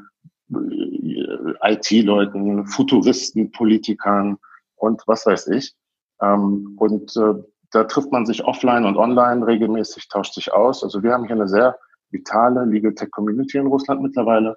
IT-Leuten, 0.51 2.67
Futuristen, 2.67 3.51
Politikern 3.51 4.39
und 4.77 5.03
was 5.07 5.27
weiß 5.27 5.49
ich. 5.49 5.75
Ähm, 6.21 6.77
und 6.79 7.17
da 7.73 7.85
trifft 7.85 8.13
man 8.13 8.27
sich 8.27 8.45
offline 8.45 8.85
und 8.85 8.97
online 8.97 9.47
regelmäßig, 9.47 10.09
tauscht 10.09 10.35
sich 10.35 10.53
aus. 10.53 10.83
Also 10.83 11.03
wir 11.03 11.13
haben 11.13 11.27
hier 11.27 11.37
eine 11.37 11.49
sehr 11.49 11.77
vitale 12.11 12.65
Legal 12.65 12.95
Tech 12.95 13.11
Community 13.11 13.59
in 13.59 13.67
Russland 13.67 14.03
mittlerweile. 14.03 14.57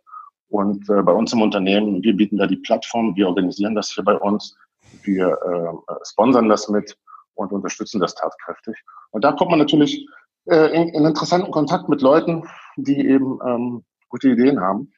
Und 0.49 0.89
äh, 0.89 1.01
bei 1.01 1.11
uns 1.11 1.33
im 1.33 1.41
Unternehmen, 1.41 2.03
wir 2.03 2.15
bieten 2.15 2.37
da 2.37 2.47
die 2.47 2.57
Plattform, 2.57 3.15
wir 3.15 3.27
organisieren 3.27 3.75
das 3.75 3.91
hier 3.91 4.03
bei 4.03 4.17
uns, 4.17 4.55
wir 5.03 5.27
äh, 5.27 5.93
sponsern 6.03 6.49
das 6.49 6.69
mit 6.69 6.97
und 7.35 7.51
unterstützen 7.51 7.99
das 7.99 8.15
tatkräftig. 8.15 8.75
Und 9.11 9.23
da 9.23 9.31
kommt 9.31 9.51
man 9.51 9.59
natürlich 9.59 10.07
äh, 10.45 10.73
in, 10.73 10.89
in 10.89 11.05
interessanten 11.05 11.51
Kontakt 11.51 11.89
mit 11.89 12.01
Leuten, 12.01 12.43
die 12.77 13.07
eben 13.07 13.39
ähm, 13.45 13.83
gute 14.09 14.29
Ideen 14.29 14.59
haben 14.59 14.91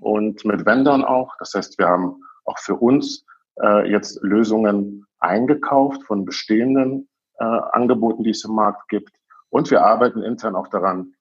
und 0.00 0.44
mit 0.44 0.66
Vendern 0.66 1.04
auch. 1.04 1.34
Das 1.38 1.54
heißt, 1.54 1.78
wir 1.78 1.86
haben 1.86 2.22
auch 2.44 2.58
für 2.58 2.76
uns 2.76 3.24
äh, 3.62 3.90
jetzt 3.90 4.22
Lösungen 4.22 5.06
eingekauft 5.18 6.02
von 6.04 6.24
bestehenden 6.24 7.08
äh, 7.38 7.44
Angeboten, 7.44 8.24
die 8.24 8.30
es 8.30 8.44
im 8.44 8.54
Markt 8.54 8.88
gibt. 8.88 9.10
Und 9.50 9.70
wir 9.70 9.84
arbeiten 9.84 10.22
intern 10.22 10.56
auch 10.56 10.68
daran, 10.68 11.14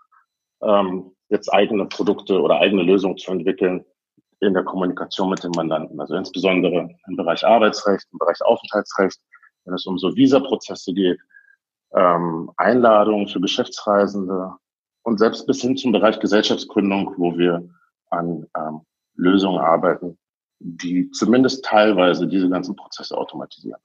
ähm, 0.62 1.12
jetzt 1.30 1.52
eigene 1.54 1.86
Produkte 1.86 2.42
oder 2.42 2.60
eigene 2.60 2.84
Lösungen 2.84 3.18
zu 3.18 3.32
entwickeln 3.32 3.86
in 4.40 4.54
der 4.54 4.64
Kommunikation 4.64 5.30
mit 5.30 5.44
dem 5.44 5.52
Mandanten. 5.52 6.00
Also 6.00 6.16
insbesondere 6.16 6.90
im 7.08 7.16
Bereich 7.16 7.46
Arbeitsrecht, 7.46 8.08
im 8.12 8.20
Bereich 8.20 8.42
Aufenthaltsrecht, 8.42 9.20
wenn 9.66 9.74
es 9.74 9.86
um 9.86 9.98
so 9.98 10.16
Visa-Prozesse 10.16 10.94
geht, 10.94 11.20
ähm, 11.94 12.52
Einladungen 12.58 13.28
für 13.28 13.42
Geschäftsreisende 13.42 14.54
und 15.04 15.20
selbst 15.20 15.48
bis 15.48 15.62
hin 15.62 15.78
zum 15.78 15.92
Bereich 15.92 16.20
Gesellschaftsgründung, 16.20 17.14
wo 17.18 17.38
wir 17.38 17.68
an 18.10 18.46
ähm, 18.58 18.82
Lösungen 19.16 19.60
arbeiten, 19.60 20.18
die 20.60 21.10
zumindest 21.12 21.66
teilweise 21.66 22.28
diese 22.28 22.50
ganzen 22.50 22.76
Prozesse 22.76 23.18
automatisieren. 23.18 23.80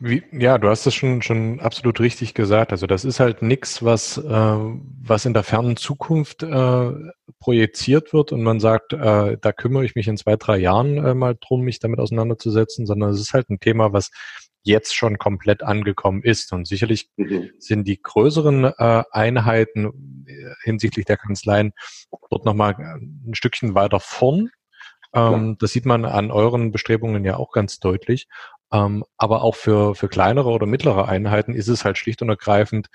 Wie, 0.00 0.22
ja, 0.32 0.58
du 0.58 0.68
hast 0.68 0.86
das 0.86 0.94
schon, 0.94 1.22
schon 1.22 1.60
absolut 1.60 2.00
richtig 2.00 2.34
gesagt. 2.34 2.72
Also 2.72 2.86
das 2.86 3.04
ist 3.04 3.20
halt 3.20 3.42
nichts, 3.42 3.84
was, 3.84 4.18
äh, 4.18 4.22
was 4.28 5.24
in 5.24 5.34
der 5.34 5.44
fernen 5.44 5.76
Zukunft 5.76 6.42
äh, 6.42 6.92
projiziert 7.38 8.12
wird 8.12 8.32
und 8.32 8.42
man 8.42 8.58
sagt, 8.58 8.92
äh, 8.92 9.38
da 9.40 9.52
kümmere 9.52 9.84
ich 9.84 9.94
mich 9.94 10.08
in 10.08 10.16
zwei, 10.16 10.36
drei 10.36 10.58
Jahren 10.58 10.98
äh, 10.98 11.14
mal 11.14 11.36
drum, 11.40 11.62
mich 11.62 11.78
damit 11.78 12.00
auseinanderzusetzen, 12.00 12.86
sondern 12.86 13.10
es 13.10 13.20
ist 13.20 13.34
halt 13.34 13.48
ein 13.50 13.60
Thema, 13.60 13.92
was 13.92 14.10
jetzt 14.64 14.96
schon 14.96 15.18
komplett 15.18 15.62
angekommen 15.62 16.22
ist. 16.22 16.52
Und 16.52 16.66
sicherlich 16.66 17.10
mhm. 17.16 17.50
sind 17.58 17.86
die 17.86 18.00
größeren 18.02 18.64
äh, 18.64 19.04
Einheiten 19.10 20.24
äh, 20.26 20.54
hinsichtlich 20.62 21.04
der 21.04 21.18
Kanzleien 21.18 21.72
dort 22.30 22.44
nochmal 22.44 22.74
ein 22.74 23.34
Stückchen 23.34 23.74
weiter 23.74 24.00
vorn. 24.00 24.50
Ähm, 25.14 25.56
das 25.60 25.72
sieht 25.72 25.86
man 25.86 26.04
an 26.04 26.30
euren 26.30 26.72
Bestrebungen 26.72 27.24
ja 27.24 27.36
auch 27.36 27.52
ganz 27.52 27.78
deutlich. 27.78 28.26
Ähm, 28.72 29.04
aber 29.16 29.42
auch 29.42 29.54
für, 29.54 29.94
für 29.94 30.08
kleinere 30.08 30.48
oder 30.48 30.66
mittlere 30.66 31.06
Einheiten 31.06 31.54
ist 31.54 31.68
es 31.68 31.84
halt 31.84 31.98
schlicht 31.98 32.22
und 32.22 32.28
ergreifend 32.28 32.88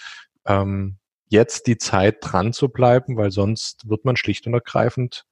ähm, 0.45 0.97
jetzt 1.27 1.67
die 1.67 1.77
Zeit 1.77 2.17
dran 2.21 2.51
zu 2.51 2.69
bleiben, 2.69 3.15
weil 3.15 3.31
sonst 3.31 3.87
wird 3.87 4.03
man 4.03 4.17
schlicht 4.17 4.47
und 4.47 4.53
ergreifend 4.53 5.25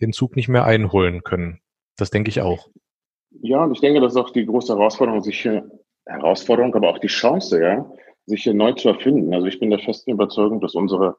den 0.00 0.12
Zug 0.12 0.36
nicht 0.36 0.48
mehr 0.48 0.64
einholen 0.64 1.22
können. 1.24 1.60
Das 1.96 2.10
denke 2.10 2.28
ich 2.28 2.42
auch. 2.42 2.68
Ja, 3.30 3.64
und 3.64 3.72
ich 3.72 3.80
denke, 3.80 4.00
das 4.00 4.12
ist 4.12 4.18
auch 4.18 4.30
die 4.30 4.46
große 4.46 4.74
Herausforderung, 4.74 5.22
sich 5.22 5.40
hier, 5.40 5.70
Herausforderung, 6.06 6.74
aber 6.74 6.88
auch 6.88 6.98
die 6.98 7.08
Chance, 7.08 7.62
ja, 7.62 7.90
sich 8.26 8.42
hier 8.42 8.54
neu 8.54 8.72
zu 8.72 8.88
erfinden. 8.88 9.34
Also 9.34 9.46
ich 9.46 9.60
bin 9.60 9.70
der 9.70 9.78
festen 9.78 10.12
Überzeugung, 10.12 10.60
dass 10.60 10.74
unsere 10.74 11.16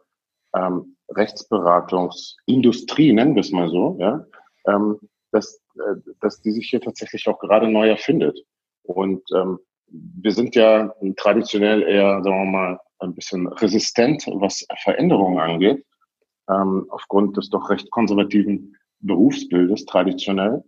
ähm, 0.55 0.95
Rechtsberatungsindustrie, 1.09 3.13
nennen 3.13 3.35
wir 3.35 3.41
es 3.41 3.51
mal 3.51 3.69
so, 3.69 3.97
ja, 3.99 4.25
ähm, 4.67 4.99
dass, 5.31 5.61
äh, 5.75 5.95
dass 6.21 6.41
die 6.41 6.51
sich 6.51 6.69
hier 6.69 6.81
tatsächlich 6.81 7.27
auch 7.27 7.39
gerade 7.39 7.67
neu 7.67 7.89
erfindet. 7.89 8.39
Und 8.83 9.21
ähm, 9.35 9.59
wir 9.87 10.31
sind 10.31 10.55
ja 10.55 10.93
traditionell 11.17 11.83
eher, 11.83 12.23
sagen 12.23 12.45
wir 12.45 12.51
mal, 12.51 12.79
ein 12.99 13.15
bisschen 13.15 13.47
resistent, 13.47 14.25
was 14.27 14.65
Veränderungen 14.83 15.39
angeht, 15.39 15.85
ähm, 16.49 16.85
aufgrund 16.89 17.37
des 17.37 17.49
doch 17.49 17.69
recht 17.69 17.89
konservativen 17.91 18.75
Berufsbildes 18.99 19.85
traditionell. 19.85 20.63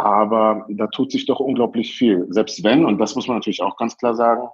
Aber 0.00 0.64
da 0.70 0.86
tut 0.86 1.12
sich 1.12 1.26
doch 1.26 1.40
unglaublich 1.40 1.94
viel. 1.94 2.26
Selbst 2.30 2.64
wenn, 2.64 2.86
und 2.86 2.96
das 2.98 3.16
muss 3.16 3.28
man 3.28 3.36
natürlich 3.36 3.60
auch 3.60 3.76
ganz 3.76 3.98
klar 3.98 4.14
sagen, 4.14 4.48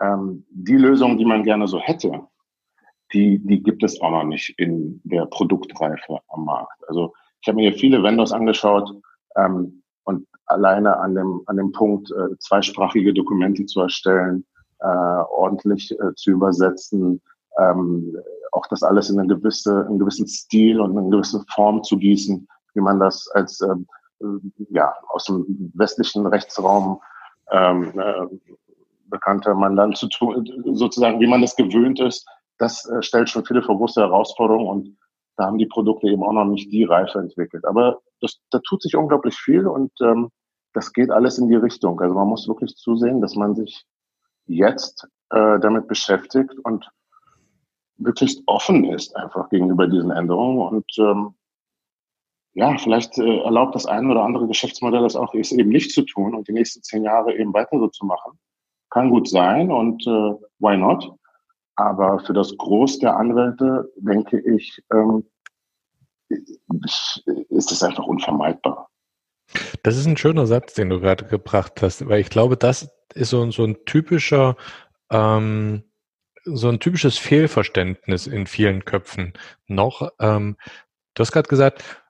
ähm, 0.00 0.46
die 0.48 0.78
Lösung, 0.78 1.18
die 1.18 1.26
man 1.26 1.42
gerne 1.42 1.68
so 1.68 1.78
hätte, 1.78 2.22
die, 3.12 3.38
die 3.40 3.62
gibt 3.62 3.82
es 3.82 4.00
auch 4.00 4.10
noch 4.10 4.24
nicht 4.24 4.58
in 4.58 4.98
der 5.04 5.26
Produktreife 5.26 6.20
am 6.28 6.46
Markt. 6.46 6.82
Also 6.88 7.12
ich 7.42 7.48
habe 7.48 7.56
mir 7.56 7.68
hier 7.68 7.78
viele 7.78 8.02
Vendors 8.02 8.32
angeschaut 8.32 8.90
ähm, 9.36 9.82
und 10.04 10.26
alleine 10.46 10.96
an 10.96 11.16
dem, 11.16 11.42
an 11.44 11.58
dem 11.58 11.72
Punkt, 11.72 12.10
äh, 12.10 12.34
zweisprachige 12.38 13.12
Dokumente 13.12 13.66
zu 13.66 13.82
erstellen, 13.82 14.46
äh, 14.78 14.86
ordentlich 14.86 15.90
äh, 16.00 16.14
zu 16.14 16.30
übersetzen, 16.30 17.20
ähm, 17.58 18.16
auch 18.52 18.66
das 18.68 18.82
alles 18.82 19.10
in, 19.10 19.18
eine 19.18 19.36
gewisse, 19.36 19.82
in 19.82 19.86
einen 19.88 19.98
gewissen 19.98 20.26
Stil 20.26 20.80
und 20.80 20.92
in 20.92 20.98
eine 20.98 21.10
gewisse 21.10 21.44
Form 21.54 21.82
zu 21.82 21.98
gießen, 21.98 22.48
wie 22.72 22.80
man 22.80 23.00
das 23.00 23.28
als 23.34 23.60
ähm, 23.60 23.86
äh, 23.86 24.01
ja, 24.70 24.94
aus 25.08 25.24
dem 25.24 25.72
westlichen 25.74 26.26
Rechtsraum 26.26 27.00
ähm, 27.50 27.98
äh, 27.98 28.26
bekannter 29.06 29.54
Mandant 29.54 29.96
zu 29.96 30.08
tun, 30.08 30.46
sozusagen, 30.72 31.20
wie 31.20 31.26
man 31.26 31.42
das 31.42 31.56
gewöhnt 31.56 32.00
ist, 32.00 32.26
das 32.58 32.88
äh, 32.88 33.02
stellt 33.02 33.28
schon 33.28 33.44
viele 33.44 33.62
vor 33.62 33.76
große 33.76 34.00
Herausforderungen 34.00 34.68
und 34.68 34.96
da 35.36 35.46
haben 35.46 35.58
die 35.58 35.66
Produkte 35.66 36.08
eben 36.08 36.22
auch 36.22 36.32
noch 36.32 36.44
nicht 36.44 36.70
die 36.72 36.84
Reife 36.84 37.18
entwickelt. 37.18 37.64
Aber 37.64 38.00
das, 38.20 38.38
da 38.50 38.58
tut 38.60 38.82
sich 38.82 38.96
unglaublich 38.96 39.34
viel 39.36 39.66
und 39.66 39.90
ähm, 40.00 40.30
das 40.72 40.92
geht 40.92 41.10
alles 41.10 41.38
in 41.38 41.48
die 41.48 41.56
Richtung. 41.56 42.00
Also 42.00 42.14
man 42.14 42.28
muss 42.28 42.48
wirklich 42.48 42.76
zusehen, 42.76 43.20
dass 43.20 43.34
man 43.34 43.54
sich 43.54 43.84
jetzt 44.46 45.06
äh, 45.30 45.58
damit 45.60 45.88
beschäftigt 45.88 46.54
und 46.64 46.88
wirklich 47.96 48.42
offen 48.46 48.84
ist 48.84 49.16
einfach 49.16 49.48
gegenüber 49.50 49.86
diesen 49.86 50.10
Änderungen 50.10 50.58
und 50.58 50.86
ähm, 50.98 51.34
ja, 52.54 52.76
vielleicht 52.78 53.18
äh, 53.18 53.38
erlaubt 53.38 53.74
das 53.74 53.86
eine 53.86 54.10
oder 54.10 54.22
andere 54.22 54.46
Geschäftsmodell 54.46 55.02
das 55.02 55.16
auch, 55.16 55.34
es 55.34 55.52
eben 55.52 55.70
nicht 55.70 55.92
zu 55.92 56.02
tun 56.02 56.34
und 56.34 56.48
die 56.48 56.52
nächsten 56.52 56.82
zehn 56.82 57.04
Jahre 57.04 57.36
eben 57.36 57.54
weiter 57.54 57.78
so 57.78 57.88
zu 57.88 58.04
machen. 58.04 58.38
Kann 58.90 59.10
gut 59.10 59.28
sein 59.28 59.70
und 59.70 60.06
äh, 60.06 60.34
why 60.58 60.76
not? 60.76 61.10
Aber 61.76 62.18
für 62.20 62.34
das 62.34 62.54
Groß 62.56 62.98
der 62.98 63.16
Anwälte, 63.16 63.90
denke 63.96 64.38
ich, 64.40 64.82
ähm, 64.92 65.24
ist 66.28 67.72
es 67.72 67.82
einfach 67.82 68.04
unvermeidbar. 68.04 68.88
Das 69.82 69.96
ist 69.96 70.06
ein 70.06 70.16
schöner 70.16 70.46
Satz, 70.46 70.74
den 70.74 70.90
du 70.90 71.00
gerade 71.00 71.24
gebracht 71.26 71.82
hast, 71.82 72.06
weil 72.08 72.20
ich 72.20 72.30
glaube, 72.30 72.56
das 72.56 72.90
ist 73.14 73.30
so, 73.30 73.50
so 73.50 73.64
ein 73.64 73.84
typischer, 73.86 74.56
ähm, 75.10 75.84
so 76.44 76.68
ein 76.68 76.80
typisches 76.80 77.18
Fehlverständnis 77.18 78.26
in 78.26 78.46
vielen 78.46 78.84
Köpfen 78.84 79.32
noch. 79.66 80.10
Ähm, 80.20 80.56
du 81.14 81.20
hast 81.20 81.32
gerade 81.32 81.48
gesagt, 81.48 82.01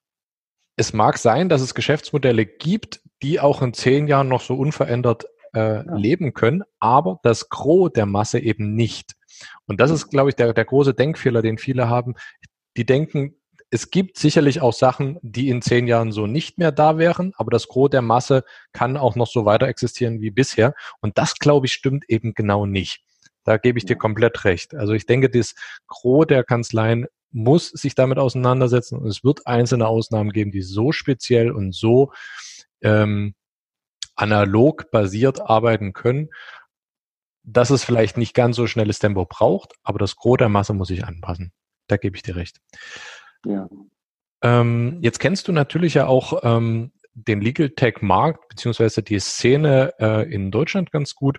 es 0.77 0.93
mag 0.93 1.19
sein, 1.19 1.49
dass 1.49 1.61
es 1.61 1.75
Geschäftsmodelle 1.75 2.47
gibt, 2.47 3.01
die 3.23 3.41
auch 3.41 3.63
in 3.63 3.75
zehn 3.75 4.09
Jahren 4.09 4.29
noch 4.29 4.41
so 4.41 4.55
unverändert 4.55 5.27
äh, 5.55 5.85
ja. 5.85 5.95
leben 5.95 6.35
können, 6.35 6.63
aber 6.81 7.21
das 7.23 7.49
Gros 7.49 7.93
der 7.93 8.07
Masse 8.07 8.41
eben 8.41 8.75
nicht. 8.75 9.13
Und 9.67 9.81
das 9.81 9.91
ist, 9.91 10.09
glaube 10.09 10.31
ich, 10.31 10.37
der, 10.37 10.53
der 10.53 10.65
große 10.65 10.95
Denkfehler, 10.95 11.43
den 11.43 11.59
viele 11.59 11.89
haben. 11.89 12.15
Die 12.77 12.87
denken, 12.87 13.37
es 13.71 13.91
gibt 13.91 14.19
sicherlich 14.19 14.61
auch 14.61 14.73
Sachen, 14.73 15.19
die 15.23 15.49
in 15.49 15.63
zehn 15.63 15.87
Jahren 15.87 16.13
so 16.13 16.27
nicht 16.27 16.59
mehr 16.59 16.73
da 16.73 16.99
wären, 16.99 17.33
aber 17.37 17.51
das 17.51 17.69
Gros 17.69 17.91
der 17.91 18.03
Masse 18.03 18.45
kann 18.73 18.97
auch 18.97 19.17
noch 19.17 19.27
so 19.27 19.45
weiter 19.45 19.67
existieren 19.67 20.21
wie 20.21 20.31
bisher. 20.31 20.75
Und 21.01 21.17
das, 21.17 21.35
glaube 21.37 21.67
ich, 21.67 21.73
stimmt 21.73 22.05
eben 22.09 22.35
genau 22.35 22.67
nicht. 22.67 23.03
Da 23.45 23.57
gebe 23.57 23.79
ich 23.79 23.85
dir 23.85 23.97
komplett 23.97 24.45
recht. 24.45 24.75
Also 24.75 24.93
ich 24.93 25.07
denke, 25.07 25.31
das 25.31 25.55
Gros 25.87 26.27
der 26.27 26.45
Kanzleien 26.45 27.07
muss 27.31 27.69
sich 27.69 27.95
damit 27.95 28.19
auseinandersetzen 28.19 28.99
und 28.99 29.07
es 29.07 29.25
wird 29.25 29.47
einzelne 29.47 29.87
Ausnahmen 29.87 30.33
geben, 30.33 30.51
die 30.51 30.63
so 30.63 30.93
speziell 30.93 31.51
und 31.51 31.75
so 31.75 32.13
ähm, 32.83 33.35
analog 34.15 34.91
basiert 34.91 35.41
arbeiten 35.41 35.93
können, 35.93 36.29
dass 37.43 37.71
es 37.71 37.85
vielleicht 37.85 38.17
nicht 38.17 38.35
ganz 38.35 38.57
so 38.57 38.67
schnelles 38.67 38.99
Tempo 38.99 39.25
braucht, 39.25 39.73
aber 39.83 39.99
das 39.99 40.17
Gros 40.17 40.37
der 40.39 40.49
Masse 40.49 40.75
muss 40.75 40.89
sich 40.89 41.05
anpassen. 41.05 41.53
Da 41.89 41.97
gebe 41.97 42.17
ich 42.17 42.23
dir 42.23 42.37
recht. 42.37 42.59
Ja. 43.47 43.69
Ähm, 44.43 44.99
jetzt 45.01 45.19
kennst 45.19 45.49
du 45.49 45.53
natürlich 45.53 45.95
ja 45.95 46.07
auch 46.07 46.41
ähm, 46.43 46.93
den 47.15 47.41
Legal 47.41 47.71
Tech 47.71 47.97
Markt 48.01 48.49
beziehungsweise 48.49 49.03
die 49.03 49.19
Szene 49.19 49.95
äh, 49.99 50.33
in 50.33 50.51
Deutschland 50.51 50.91
ganz 50.91 51.15
gut. 51.15 51.39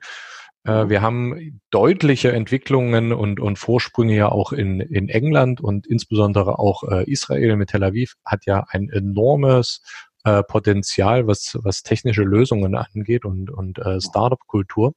Äh, 0.65 0.89
wir 0.89 1.01
haben 1.01 1.61
deutliche 1.69 2.31
Entwicklungen 2.31 3.13
und, 3.13 3.39
und 3.39 3.59
Vorsprünge 3.59 4.15
ja 4.15 4.31
auch 4.31 4.51
in, 4.51 4.79
in 4.79 5.09
England 5.09 5.61
und 5.61 5.87
insbesondere 5.87 6.59
auch 6.59 6.83
äh, 6.83 7.09
Israel 7.09 7.55
mit 7.55 7.69
Tel 7.69 7.83
Aviv 7.83 8.15
hat 8.25 8.45
ja 8.45 8.65
ein 8.69 8.89
enormes 8.89 9.81
äh, 10.25 10.41
Potenzial, 10.43 11.27
was, 11.27 11.57
was 11.63 11.83
technische 11.83 12.23
Lösungen 12.23 12.75
angeht 12.75 13.25
und, 13.25 13.49
und 13.49 13.77
äh, 13.79 13.99
Startup-Kultur. 13.99 14.93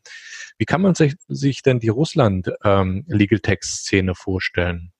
Wie 0.56 0.64
kann 0.66 0.82
man 0.82 0.94
sich, 0.94 1.16
sich 1.26 1.62
denn 1.62 1.80
die 1.80 1.88
Russland 1.88 2.52
ähm, 2.62 3.04
Tech-Szene 3.08 4.14
vorstellen? 4.14 4.92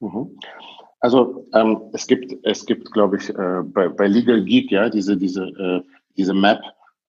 Mhm. 0.00 0.38
Also 1.00 1.46
ähm, 1.52 1.82
es 1.92 2.06
gibt, 2.06 2.32
es 2.44 2.64
gibt, 2.64 2.92
glaube 2.92 3.16
ich, 3.16 3.28
äh, 3.28 3.62
bei, 3.64 3.88
bei 3.88 4.06
Legal 4.06 4.44
Geek 4.44 4.70
ja 4.70 4.88
diese 4.88 5.16
diese 5.16 5.44
äh, 5.44 5.82
diese 6.16 6.34
Map 6.34 6.60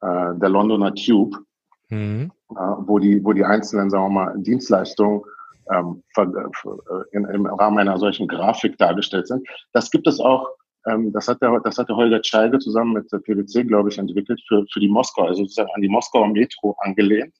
der 0.01 0.49
Londoner 0.49 0.93
Tube, 0.95 1.37
mhm. 1.87 2.29
Äh, 2.57 2.87
wo 2.87 2.99
die 2.99 3.23
wo 3.23 3.33
die 3.33 3.43
einzelnen, 3.45 3.89
sagen 3.89 4.05
wir 4.05 4.09
mal, 4.09 4.33
Dienstleistungen 4.37 5.21
ähm, 5.71 6.03
äh, 6.17 6.23
in, 7.11 7.25
im 7.25 7.45
Rahmen 7.45 7.79
einer 7.79 7.97
solchen 7.97 8.27
Grafik 8.27 8.77
dargestellt 8.77 9.27
sind. 9.27 9.47
Das 9.71 9.91
gibt 9.91 10.07
es 10.07 10.19
auch. 10.19 10.49
Ähm, 10.87 11.11
das 11.13 11.27
hat 11.27 11.41
der 11.41 11.59
das 11.63 11.77
hat 11.77 11.89
der 11.89 11.95
Holger 11.95 12.19
Scheige 12.23 12.59
zusammen 12.59 12.93
mit 12.93 13.11
der 13.11 13.19
PwC, 13.19 13.63
glaube 13.63 13.89
ich, 13.89 13.97
entwickelt 13.97 14.41
für 14.47 14.65
für 14.71 14.79
die 14.79 14.89
Moskau, 14.89 15.27
also 15.27 15.43
sozusagen 15.43 15.69
an 15.75 15.81
die 15.81 15.89
Moskauer 15.89 16.27
Metro 16.27 16.75
angelehnt, 16.79 17.33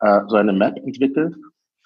äh, 0.00 0.20
so 0.28 0.36
eine 0.36 0.52
Map 0.52 0.76
entwickelt. 0.78 1.34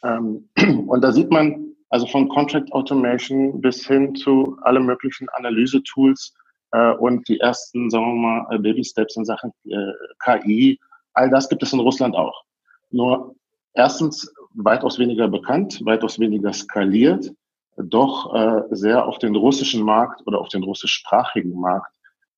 Ähm, 0.05 0.49
und 0.89 1.03
da 1.03 1.13
sieht 1.13 1.31
man 1.31 1.73
also 1.91 2.07
von 2.07 2.29
Contract 2.29 2.73
Automation 2.73 3.61
bis 3.61 3.87
hin 3.87 4.15
zu 4.15 4.57
alle 4.63 4.81
möglichen 4.81 5.29
Analyse-Tools 5.31 6.35
äh, 6.73 6.93
und 6.93 7.29
die 7.29 7.39
ersten, 7.39 7.91
sagen 7.91 8.07
wir 8.07 8.15
mal, 8.15 8.47
äh, 8.51 8.59
Baby 8.59 8.83
Steps 8.83 9.17
in 9.17 9.27
Sachen 9.27 9.53
äh, 9.67 9.93
KI. 10.25 10.81
All 11.13 11.29
das 11.29 11.49
gibt 11.49 11.63
es 11.63 11.73
in 11.73 11.81
Russland 11.81 12.17
auch. 12.17 12.45
Nur 12.93 13.35
erstens 13.75 14.33
weitaus 14.55 14.99
weniger 14.99 15.29
bekannt, 15.29 15.81
weitaus 15.85 16.19
weniger 16.19 16.53
skaliert, 16.53 17.33
doch 17.77 18.35
äh, 18.35 18.63
sehr 18.71 19.07
auf 19.07 19.19
den 19.19 19.35
russischen 19.35 19.83
Markt 19.83 20.27
oder 20.27 20.41
auf 20.41 20.49
den 20.49 20.63
russischsprachigen 20.63 21.59
Markt 21.59 21.93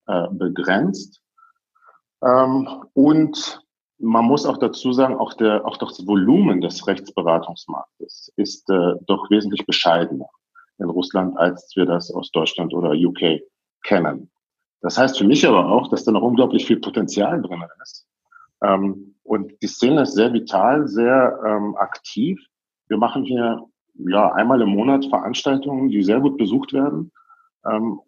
äh, 0.06 0.28
begrenzt. 0.30 1.20
Ähm, 2.22 2.84
und 2.94 3.60
man 3.98 4.24
muss 4.24 4.46
auch 4.46 4.58
dazu 4.58 4.92
sagen, 4.92 5.16
auch, 5.16 5.34
der, 5.34 5.66
auch 5.66 5.76
das 5.76 6.06
Volumen 6.06 6.60
des 6.60 6.86
Rechtsberatungsmarktes 6.86 8.32
ist 8.36 8.68
äh, 8.70 8.94
doch 9.06 9.30
wesentlich 9.30 9.66
bescheidener 9.66 10.28
in 10.78 10.90
Russland, 10.90 11.36
als 11.38 11.72
wir 11.76 11.86
das 11.86 12.10
aus 12.10 12.30
Deutschland 12.30 12.74
oder 12.74 12.92
UK 12.92 13.40
kennen. 13.84 14.30
Das 14.80 14.98
heißt 14.98 15.18
für 15.18 15.24
mich 15.24 15.46
aber 15.46 15.68
auch, 15.68 15.88
dass 15.88 16.04
da 16.04 16.12
noch 16.12 16.22
unglaublich 16.22 16.66
viel 16.66 16.80
Potenzial 16.80 17.40
drin 17.40 17.62
ist. 17.82 18.06
Ähm, 18.64 19.14
und 19.22 19.52
die 19.62 19.66
Szene 19.66 20.02
ist 20.02 20.14
sehr 20.14 20.32
vital, 20.32 20.86
sehr 20.88 21.38
ähm, 21.46 21.76
aktiv. 21.76 22.38
Wir 22.88 22.98
machen 22.98 23.24
hier 23.24 23.62
ja 23.94 24.32
einmal 24.32 24.60
im 24.60 24.70
Monat 24.70 25.06
Veranstaltungen, 25.06 25.88
die 25.88 26.02
sehr 26.02 26.20
gut 26.20 26.36
besucht 26.36 26.72
werden. 26.72 27.10
ähm, 27.70 28.00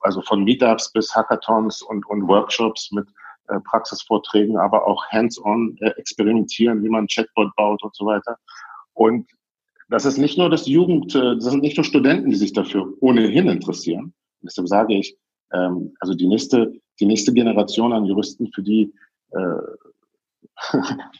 also 0.00 0.22
von 0.22 0.44
Meetups 0.44 0.92
bis 0.92 1.14
Hackathons 1.14 1.82
und, 1.82 2.06
und 2.06 2.26
Workshops 2.28 2.90
mit 2.92 3.06
äh, 3.48 3.60
Praxisvorträgen, 3.60 4.56
aber 4.56 4.86
auch 4.86 5.04
hands-on 5.08 5.76
äh, 5.80 5.90
experimentieren, 5.98 6.82
wie 6.82 6.88
man 6.88 7.04
ein 7.04 7.08
Chatbot 7.08 7.54
baut 7.56 7.82
und 7.82 7.94
so 7.94 8.06
weiter. 8.06 8.38
Und 8.94 9.28
das 9.90 10.06
ist 10.06 10.18
nicht 10.18 10.38
nur 10.38 10.48
das 10.48 10.66
Jugend, 10.66 11.14
äh, 11.14 11.34
das 11.34 11.44
sind 11.44 11.62
nicht 11.62 11.76
nur 11.76 11.84
Studenten, 11.84 12.30
die 12.30 12.36
sich 12.36 12.52
dafür 12.52 12.94
ohnehin 13.00 13.48
interessieren. 13.48 14.14
Deshalb 14.40 14.68
sage 14.68 14.94
ich, 14.94 15.16
ähm, 15.52 15.94
also 16.00 16.14
die 16.14 16.26
nächste, 16.26 16.72
die 17.00 17.06
nächste 17.06 17.32
Generation 17.32 17.92
an 17.92 18.06
Juristen, 18.06 18.50
für 18.52 18.62
die, 18.62 18.92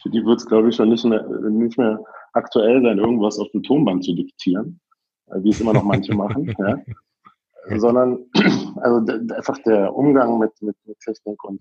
für 0.02 0.10
die 0.10 0.24
wird 0.24 0.38
es, 0.38 0.46
glaube 0.46 0.68
ich, 0.68 0.76
schon 0.76 0.88
nicht 0.88 1.04
mehr, 1.04 1.26
nicht 1.26 1.78
mehr 1.78 2.02
aktuell 2.32 2.82
sein, 2.82 2.98
irgendwas 2.98 3.38
auf 3.38 3.50
dem 3.52 3.62
Tonband 3.62 4.04
zu 4.04 4.14
diktieren, 4.14 4.80
äh, 5.26 5.42
wie 5.42 5.50
es 5.50 5.60
immer 5.60 5.72
noch 5.72 5.84
manche 5.84 6.14
machen, 6.14 6.46
ja. 6.58 7.78
sondern 7.78 8.24
also 8.80 9.12
einfach 9.34 9.58
der 9.64 9.94
Umgang 9.94 10.38
mit, 10.38 10.52
mit, 10.60 10.76
mit 10.84 10.98
Technik 11.00 11.42
und 11.44 11.60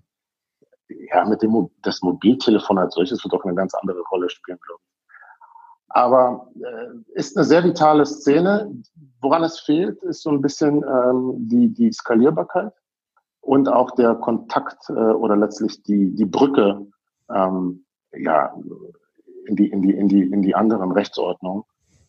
ja, 0.88 1.24
mit 1.24 1.42
dem 1.42 1.70
das 1.82 2.02
Mobiltelefon 2.02 2.78
als 2.78 2.94
solches 2.94 3.24
wird 3.24 3.34
auch 3.34 3.44
eine 3.44 3.54
ganz 3.54 3.74
andere 3.74 4.02
Rolle 4.10 4.28
spielen, 4.28 4.58
glaube 4.64 4.80
ich. 4.82 4.94
Aber 5.88 6.50
äh, 6.56 7.18
ist 7.18 7.36
eine 7.36 7.44
sehr 7.44 7.64
vitale 7.64 8.04
Szene. 8.04 8.70
Woran 9.20 9.44
es 9.44 9.60
fehlt, 9.60 10.02
ist 10.02 10.22
so 10.22 10.30
ein 10.30 10.42
bisschen 10.42 10.82
ähm, 10.82 11.34
die, 11.48 11.72
die 11.72 11.92
Skalierbarkeit 11.92 12.72
und 13.44 13.68
auch 13.68 13.90
der 13.92 14.14
Kontakt 14.14 14.88
äh, 14.88 14.92
oder 14.92 15.36
letztlich 15.36 15.82
die, 15.82 16.14
die 16.14 16.24
Brücke 16.24 16.86
ähm, 17.30 17.84
ja, 18.12 18.54
in, 19.46 19.56
die, 19.56 19.68
in, 19.68 19.82
die, 19.82 19.92
in, 19.92 20.08
die, 20.08 20.22
in 20.22 20.42
die 20.42 20.54
anderen 20.54 20.92
Rechtsordnungen. 20.92 21.64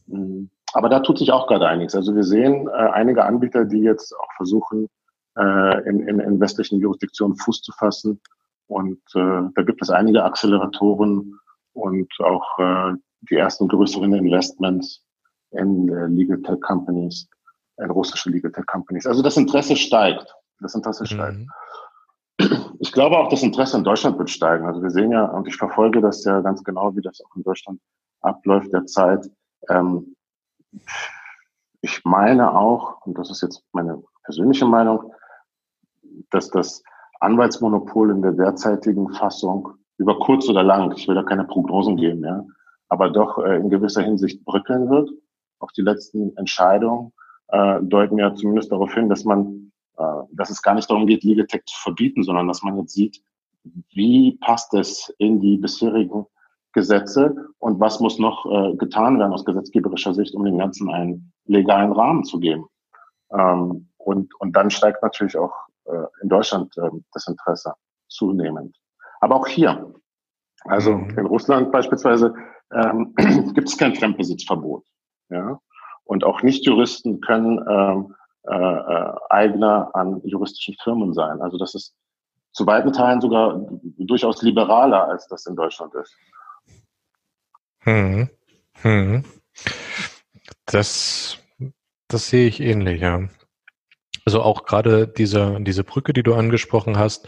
Mhm. 0.07 0.49
Aber 0.73 0.89
da 0.89 0.99
tut 0.99 1.19
sich 1.19 1.31
auch 1.31 1.47
gerade 1.47 1.67
einiges. 1.67 1.95
Also 1.95 2.15
wir 2.15 2.23
sehen 2.23 2.67
äh, 2.67 2.71
einige 2.71 3.23
Anbieter, 3.23 3.65
die 3.65 3.79
jetzt 3.79 4.13
auch 4.13 4.33
versuchen, 4.35 4.89
äh, 5.37 5.89
in, 5.89 6.07
in, 6.07 6.19
in 6.19 6.39
westlichen 6.39 6.79
Jurisdiktionen 6.79 7.37
Fuß 7.37 7.61
zu 7.61 7.71
fassen. 7.73 8.19
Und 8.67 8.99
äh, 9.13 9.41
da 9.55 9.61
gibt 9.63 9.81
es 9.81 9.89
einige 9.89 10.23
Acceleratoren 10.23 11.39
und 11.73 12.11
auch 12.19 12.59
äh, 12.59 12.93
die 13.29 13.35
ersten 13.35 13.67
größeren 13.67 14.13
Investments 14.13 15.03
in 15.51 15.89
äh, 15.89 16.07
Legal 16.07 16.41
Tech 16.41 16.59
Companies, 16.61 17.29
in 17.77 17.89
russische 17.89 18.29
Legal 18.29 18.51
Tech 18.51 18.65
Companies. 18.65 19.05
Also 19.05 19.21
das 19.21 19.37
Interesse 19.37 19.75
steigt. 19.75 20.34
Das 20.59 20.75
Interesse 20.75 21.03
mhm. 21.03 21.07
steigt. 21.07 21.47
Ich 22.79 22.91
glaube 22.91 23.17
auch, 23.17 23.29
das 23.29 23.43
Interesse 23.43 23.77
in 23.77 23.83
Deutschland 23.83 24.17
wird 24.17 24.29
steigen. 24.29 24.65
Also 24.65 24.81
wir 24.81 24.89
sehen 24.89 25.11
ja, 25.11 25.25
und 25.25 25.47
ich 25.47 25.55
verfolge 25.55 26.01
das 26.01 26.23
ja 26.25 26.41
ganz 26.41 26.63
genau, 26.63 26.95
wie 26.95 27.01
das 27.01 27.21
auch 27.21 27.35
in 27.35 27.43
Deutschland 27.43 27.79
abläuft 28.21 28.73
derzeit. 28.73 29.29
Ähm, 29.69 30.15
ich 31.81 32.03
meine 32.03 32.55
auch, 32.55 33.05
und 33.05 33.17
das 33.17 33.29
ist 33.29 33.41
jetzt 33.41 33.63
meine 33.71 34.03
persönliche 34.23 34.65
Meinung, 34.65 35.13
dass 36.31 36.49
das 36.49 36.83
Anwaltsmonopol 37.19 38.11
in 38.11 38.21
der 38.21 38.33
derzeitigen 38.33 39.13
Fassung 39.13 39.69
über 39.97 40.19
kurz 40.19 40.49
oder 40.49 40.63
lang, 40.63 40.91
ich 40.95 41.07
will 41.07 41.15
da 41.15 41.23
keine 41.23 41.45
Prognosen 41.45 41.95
geben, 41.95 42.23
ja, 42.23 42.43
aber 42.89 43.09
doch 43.09 43.37
äh, 43.37 43.57
in 43.57 43.69
gewisser 43.69 44.01
Hinsicht 44.01 44.43
bröckeln 44.43 44.89
wird. 44.89 45.09
Auch 45.59 45.71
die 45.71 45.81
letzten 45.81 46.35
Entscheidungen 46.37 47.13
äh, 47.47 47.79
deuten 47.81 48.17
ja 48.17 48.33
zumindest 48.35 48.71
darauf 48.71 48.93
hin, 48.93 49.09
dass 49.09 49.23
man, 49.23 49.71
dass 50.31 50.49
es 50.49 50.61
gar 50.61 50.75
nicht 50.75 50.89
darum 50.89 51.07
geht, 51.07 51.23
Legal 51.23 51.47
Tech 51.47 51.63
zu 51.65 51.79
verbieten, 51.81 52.23
sondern 52.23 52.47
dass 52.47 52.63
man 52.63 52.77
jetzt 52.77 52.93
sieht, 52.93 53.23
wie 53.93 54.37
passt 54.41 54.73
es 54.73 55.13
in 55.17 55.39
die 55.39 55.57
bisherigen 55.57 56.25
Gesetze 56.73 57.35
und 57.59 57.79
was 57.79 57.99
muss 57.99 58.19
noch 58.19 58.45
äh, 58.45 58.75
getan 58.75 59.17
werden 59.17 59.31
aus 59.31 59.45
gesetzgeberischer 59.45 60.13
Sicht, 60.13 60.35
um 60.35 60.43
dem 60.43 60.57
Ganzen 60.57 60.89
einen 60.89 61.31
legalen 61.45 61.93
Rahmen 61.93 62.25
zu 62.25 62.39
geben. 62.39 62.65
Ähm, 63.31 63.89
und, 63.97 64.35
und 64.39 64.55
dann 64.55 64.69
steigt 64.69 65.01
natürlich 65.01 65.37
auch 65.37 65.53
äh, 65.85 66.05
in 66.21 66.29
Deutschland 66.29 66.77
äh, 66.77 66.89
das 67.13 67.27
Interesse 67.27 67.73
zunehmend. 68.09 68.75
Aber 69.21 69.35
auch 69.35 69.47
hier, 69.47 69.93
also 70.65 70.97
mhm. 70.97 71.17
in 71.17 71.25
Russland 71.25 71.71
beispielsweise, 71.71 72.35
ähm, 72.73 73.13
gibt 73.53 73.69
es 73.69 73.77
kein 73.77 73.95
Fremdbesitzverbot. 73.95 74.85
Ja? 75.29 75.59
Und 76.03 76.23
auch 76.25 76.43
Nichtjuristen 76.43 77.21
können 77.21 77.63
ähm, 77.69 78.15
äh, 78.47 78.55
äh, 78.55 79.13
Eigner 79.29 79.89
an 79.93 80.21
juristischen 80.23 80.75
Firmen 80.83 81.13
sein. 81.13 81.41
Also 81.41 81.57
das 81.57 81.75
ist 81.75 81.95
zu 82.51 82.65
weiten 82.65 82.93
Teilen 82.93 83.21
sogar 83.21 83.59
durchaus 83.97 84.41
liberaler, 84.41 85.07
als 85.07 85.27
das 85.27 85.45
in 85.45 85.55
Deutschland 85.55 85.93
ist. 85.95 86.15
Hm. 87.79 88.29
Hm. 88.81 89.23
Das, 90.65 91.37
das 92.07 92.29
sehe 92.29 92.47
ich 92.47 92.59
ähnlich, 92.59 93.01
ja. 93.01 93.27
Also 94.25 94.41
auch 94.41 94.65
gerade 94.65 95.07
diese, 95.07 95.57
diese 95.61 95.83
Brücke, 95.83 96.13
die 96.13 96.23
du 96.23 96.33
angesprochen 96.33 96.97
hast, 96.97 97.27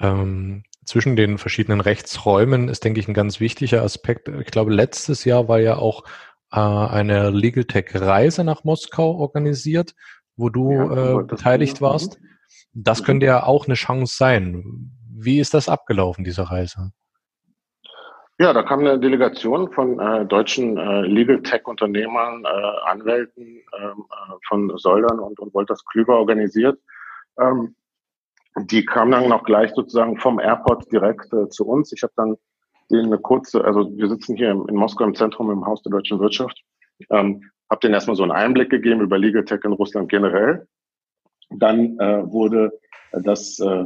ähm, 0.00 0.62
zwischen 0.84 1.14
den 1.16 1.38
verschiedenen 1.38 1.80
Rechtsräumen 1.80 2.68
ist, 2.68 2.84
denke 2.84 3.00
ich, 3.00 3.08
ein 3.08 3.14
ganz 3.14 3.40
wichtiger 3.40 3.82
Aspekt. 3.82 4.28
Ich 4.28 4.46
glaube, 4.46 4.72
letztes 4.72 5.24
Jahr 5.24 5.48
war 5.48 5.60
ja 5.60 5.76
auch 5.76 6.04
äh, 6.52 6.58
eine 6.58 7.30
Legal 7.30 7.64
Tech 7.64 7.90
Reise 7.94 8.44
nach 8.44 8.64
Moskau 8.64 9.16
organisiert, 9.16 9.94
wo 10.40 10.48
du 10.48 10.72
ja, 10.72 11.20
äh, 11.20 11.22
beteiligt 11.24 11.80
warst. 11.80 12.18
Das 12.72 13.00
mhm. 13.00 13.04
könnte 13.04 13.26
ja 13.26 13.44
auch 13.44 13.66
eine 13.66 13.74
Chance 13.74 14.16
sein. 14.16 14.90
Wie 15.12 15.38
ist 15.38 15.54
das 15.54 15.68
abgelaufen, 15.68 16.24
diese 16.24 16.50
Reise? 16.50 16.92
Ja, 18.38 18.54
da 18.54 18.62
kam 18.62 18.80
eine 18.80 18.98
Delegation 18.98 19.70
von 19.70 20.00
äh, 20.00 20.24
deutschen 20.24 20.78
äh, 20.78 21.02
Legal 21.02 21.42
Tech 21.42 21.66
Unternehmern, 21.66 22.42
äh, 22.44 22.88
Anwälten 22.88 23.44
ähm, 23.78 24.04
äh, 24.10 24.32
von 24.48 24.72
Soldern 24.78 25.18
und, 25.18 25.38
und 25.38 25.52
Wolters 25.52 25.84
Klüber 25.84 26.18
organisiert. 26.18 26.80
Ähm, 27.38 27.74
die 28.56 28.84
kam 28.84 29.10
dann 29.10 29.28
noch 29.28 29.44
gleich 29.44 29.72
sozusagen 29.74 30.16
vom 30.18 30.40
Airport 30.40 30.90
direkt 30.90 31.30
äh, 31.34 31.50
zu 31.50 31.66
uns. 31.66 31.92
Ich 31.92 32.02
habe 32.02 32.14
dann 32.16 32.36
denen 32.90 33.06
eine 33.06 33.18
kurze, 33.18 33.62
also 33.62 33.94
wir 33.94 34.08
sitzen 34.08 34.36
hier 34.36 34.50
in, 34.50 34.66
in 34.68 34.74
Moskau 34.74 35.04
im 35.04 35.14
Zentrum 35.14 35.50
im 35.50 35.66
Haus 35.66 35.82
der 35.82 35.92
deutschen 35.92 36.18
Wirtschaft, 36.18 36.58
ähm, 37.10 37.42
habe 37.70 37.80
denen 37.80 37.94
erstmal 37.94 38.16
so 38.16 38.22
einen 38.22 38.32
Einblick 38.32 38.70
gegeben 38.70 39.00
über 39.00 39.18
Legal 39.18 39.44
Tech 39.44 39.60
in 39.64 39.72
Russland 39.72 40.08
generell. 40.08 40.66
Dann 41.50 41.98
äh, 41.98 42.30
wurde 42.30 42.72
das 43.12 43.58
äh, 43.60 43.84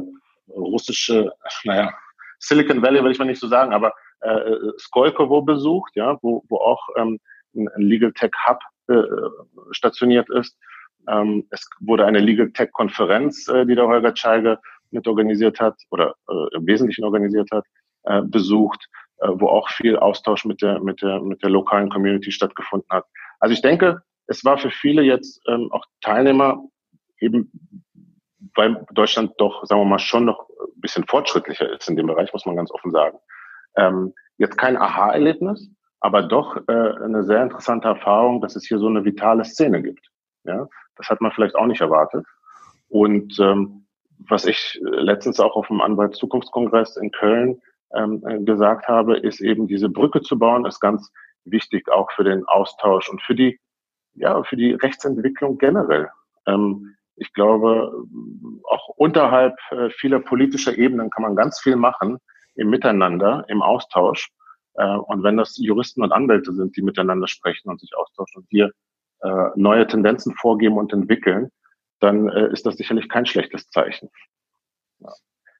russische, 0.49 1.31
naja, 1.63 1.93
Silicon 2.39 2.81
Valley 2.81 3.03
will 3.03 3.11
ich 3.11 3.19
mal 3.19 3.25
nicht 3.25 3.39
so 3.39 3.47
sagen, 3.47 3.73
aber 3.73 3.93
äh, 4.21 4.55
Skolkovo 4.79 5.41
besucht, 5.41 5.95
ja, 5.95 6.17
wo, 6.21 6.43
wo 6.49 6.57
auch 6.57 6.89
ähm, 6.97 7.19
ein 7.53 7.69
Legal 7.77 8.11
Tech 8.13 8.31
Hub 8.47 8.59
äh, 8.87 9.01
stationiert 9.71 10.29
ist. 10.29 10.57
Ähm, 11.07 11.47
es 11.51 11.67
wurde 11.79 12.05
eine 12.05 12.19
Legal 12.19 12.51
Tech 12.51 12.71
Konferenz, 12.71 13.47
äh, 13.47 13.65
die 13.65 13.75
der 13.75 13.87
Holger 13.87 14.13
Tscheiger 14.13 14.59
mit 14.91 15.07
organisiert 15.07 15.59
hat 15.59 15.75
oder 15.91 16.15
äh, 16.29 16.55
im 16.55 16.65
Wesentlichen 16.65 17.03
organisiert 17.03 17.49
hat, 17.51 17.65
äh, 18.03 18.21
besucht, 18.21 18.87
äh, 19.17 19.27
wo 19.31 19.47
auch 19.47 19.69
viel 19.69 19.97
Austausch 19.97 20.45
mit 20.45 20.61
der, 20.61 20.79
mit 20.79 21.01
der, 21.01 21.21
mit 21.21 21.41
der 21.43 21.49
lokalen 21.49 21.89
Community 21.89 22.31
stattgefunden 22.31 22.89
hat. 22.89 23.05
Also 23.45 23.53
ich 23.53 23.61
denke, 23.61 24.01
es 24.25 24.43
war 24.43 24.57
für 24.57 24.71
viele 24.71 25.03
jetzt 25.03 25.39
ähm, 25.47 25.71
auch 25.71 25.85
Teilnehmer 26.01 26.63
eben, 27.19 27.51
weil 28.55 28.83
Deutschland 28.91 29.33
doch, 29.37 29.63
sagen 29.65 29.81
wir 29.81 29.85
mal, 29.85 29.99
schon 29.99 30.25
noch 30.25 30.49
ein 30.49 30.81
bisschen 30.81 31.05
fortschrittlicher 31.05 31.71
ist 31.71 31.87
in 31.87 31.95
dem 31.95 32.07
Bereich, 32.07 32.33
muss 32.33 32.47
man 32.47 32.55
ganz 32.55 32.71
offen 32.71 32.89
sagen. 32.89 33.19
Ähm, 33.77 34.15
jetzt 34.39 34.57
kein 34.57 34.75
Aha-Erlebnis, 34.77 35.69
aber 35.99 36.23
doch 36.23 36.57
äh, 36.67 36.71
eine 36.71 37.23
sehr 37.23 37.43
interessante 37.43 37.87
Erfahrung, 37.87 38.41
dass 38.41 38.55
es 38.55 38.65
hier 38.65 38.79
so 38.79 38.87
eine 38.87 39.05
vitale 39.05 39.45
Szene 39.45 39.83
gibt. 39.83 40.09
Ja, 40.43 40.67
das 40.95 41.09
hat 41.09 41.21
man 41.21 41.31
vielleicht 41.31 41.53
auch 41.53 41.67
nicht 41.67 41.81
erwartet. 41.81 42.25
Und 42.87 43.37
ähm, 43.39 43.85
was 44.27 44.47
ich 44.47 44.81
letztens 44.81 45.39
auch 45.39 45.55
auf 45.55 45.67
dem 45.67 45.81
Anwaltszukunftskongress 45.81 46.97
in 46.97 47.11
Köln 47.11 47.61
ähm, 47.93 48.23
gesagt 48.43 48.87
habe, 48.87 49.17
ist 49.17 49.39
eben 49.39 49.67
diese 49.67 49.89
Brücke 49.89 50.21
zu 50.21 50.39
bauen, 50.39 50.65
ist 50.65 50.79
ganz 50.79 51.11
wichtig 51.45 51.89
auch 51.89 52.11
für 52.11 52.23
den 52.23 52.45
Austausch 52.45 53.09
und 53.09 53.21
für 53.21 53.35
die, 53.35 53.59
ja, 54.13 54.43
für 54.43 54.55
die 54.55 54.73
Rechtsentwicklung 54.73 55.57
generell. 55.57 56.09
Ähm, 56.47 56.95
ich 57.15 57.31
glaube, 57.33 57.91
auch 58.69 58.89
unterhalb 58.89 59.55
äh, 59.71 59.89
vieler 59.89 60.19
politischer 60.19 60.77
Ebenen 60.77 61.09
kann 61.09 61.23
man 61.23 61.35
ganz 61.35 61.59
viel 61.59 61.77
machen 61.77 62.17
im 62.55 62.69
Miteinander, 62.69 63.45
im 63.47 63.61
Austausch. 63.61 64.29
Äh, 64.73 64.85
und 64.85 65.23
wenn 65.23 65.37
das 65.37 65.57
Juristen 65.57 66.03
und 66.03 66.11
Anwälte 66.11 66.53
sind, 66.53 66.75
die 66.75 66.81
miteinander 66.81 67.27
sprechen 67.27 67.69
und 67.69 67.79
sich 67.79 67.95
austauschen 67.95 68.41
und 68.41 68.47
hier 68.49 68.71
äh, 69.21 69.49
neue 69.55 69.87
Tendenzen 69.87 70.35
vorgeben 70.35 70.77
und 70.77 70.91
entwickeln, 70.91 71.51
dann 71.99 72.27
äh, 72.29 72.51
ist 72.51 72.65
das 72.65 72.75
sicherlich 72.75 73.07
kein 73.07 73.25
schlechtes 73.25 73.69
Zeichen. 73.69 74.09
Ja. 74.99 75.13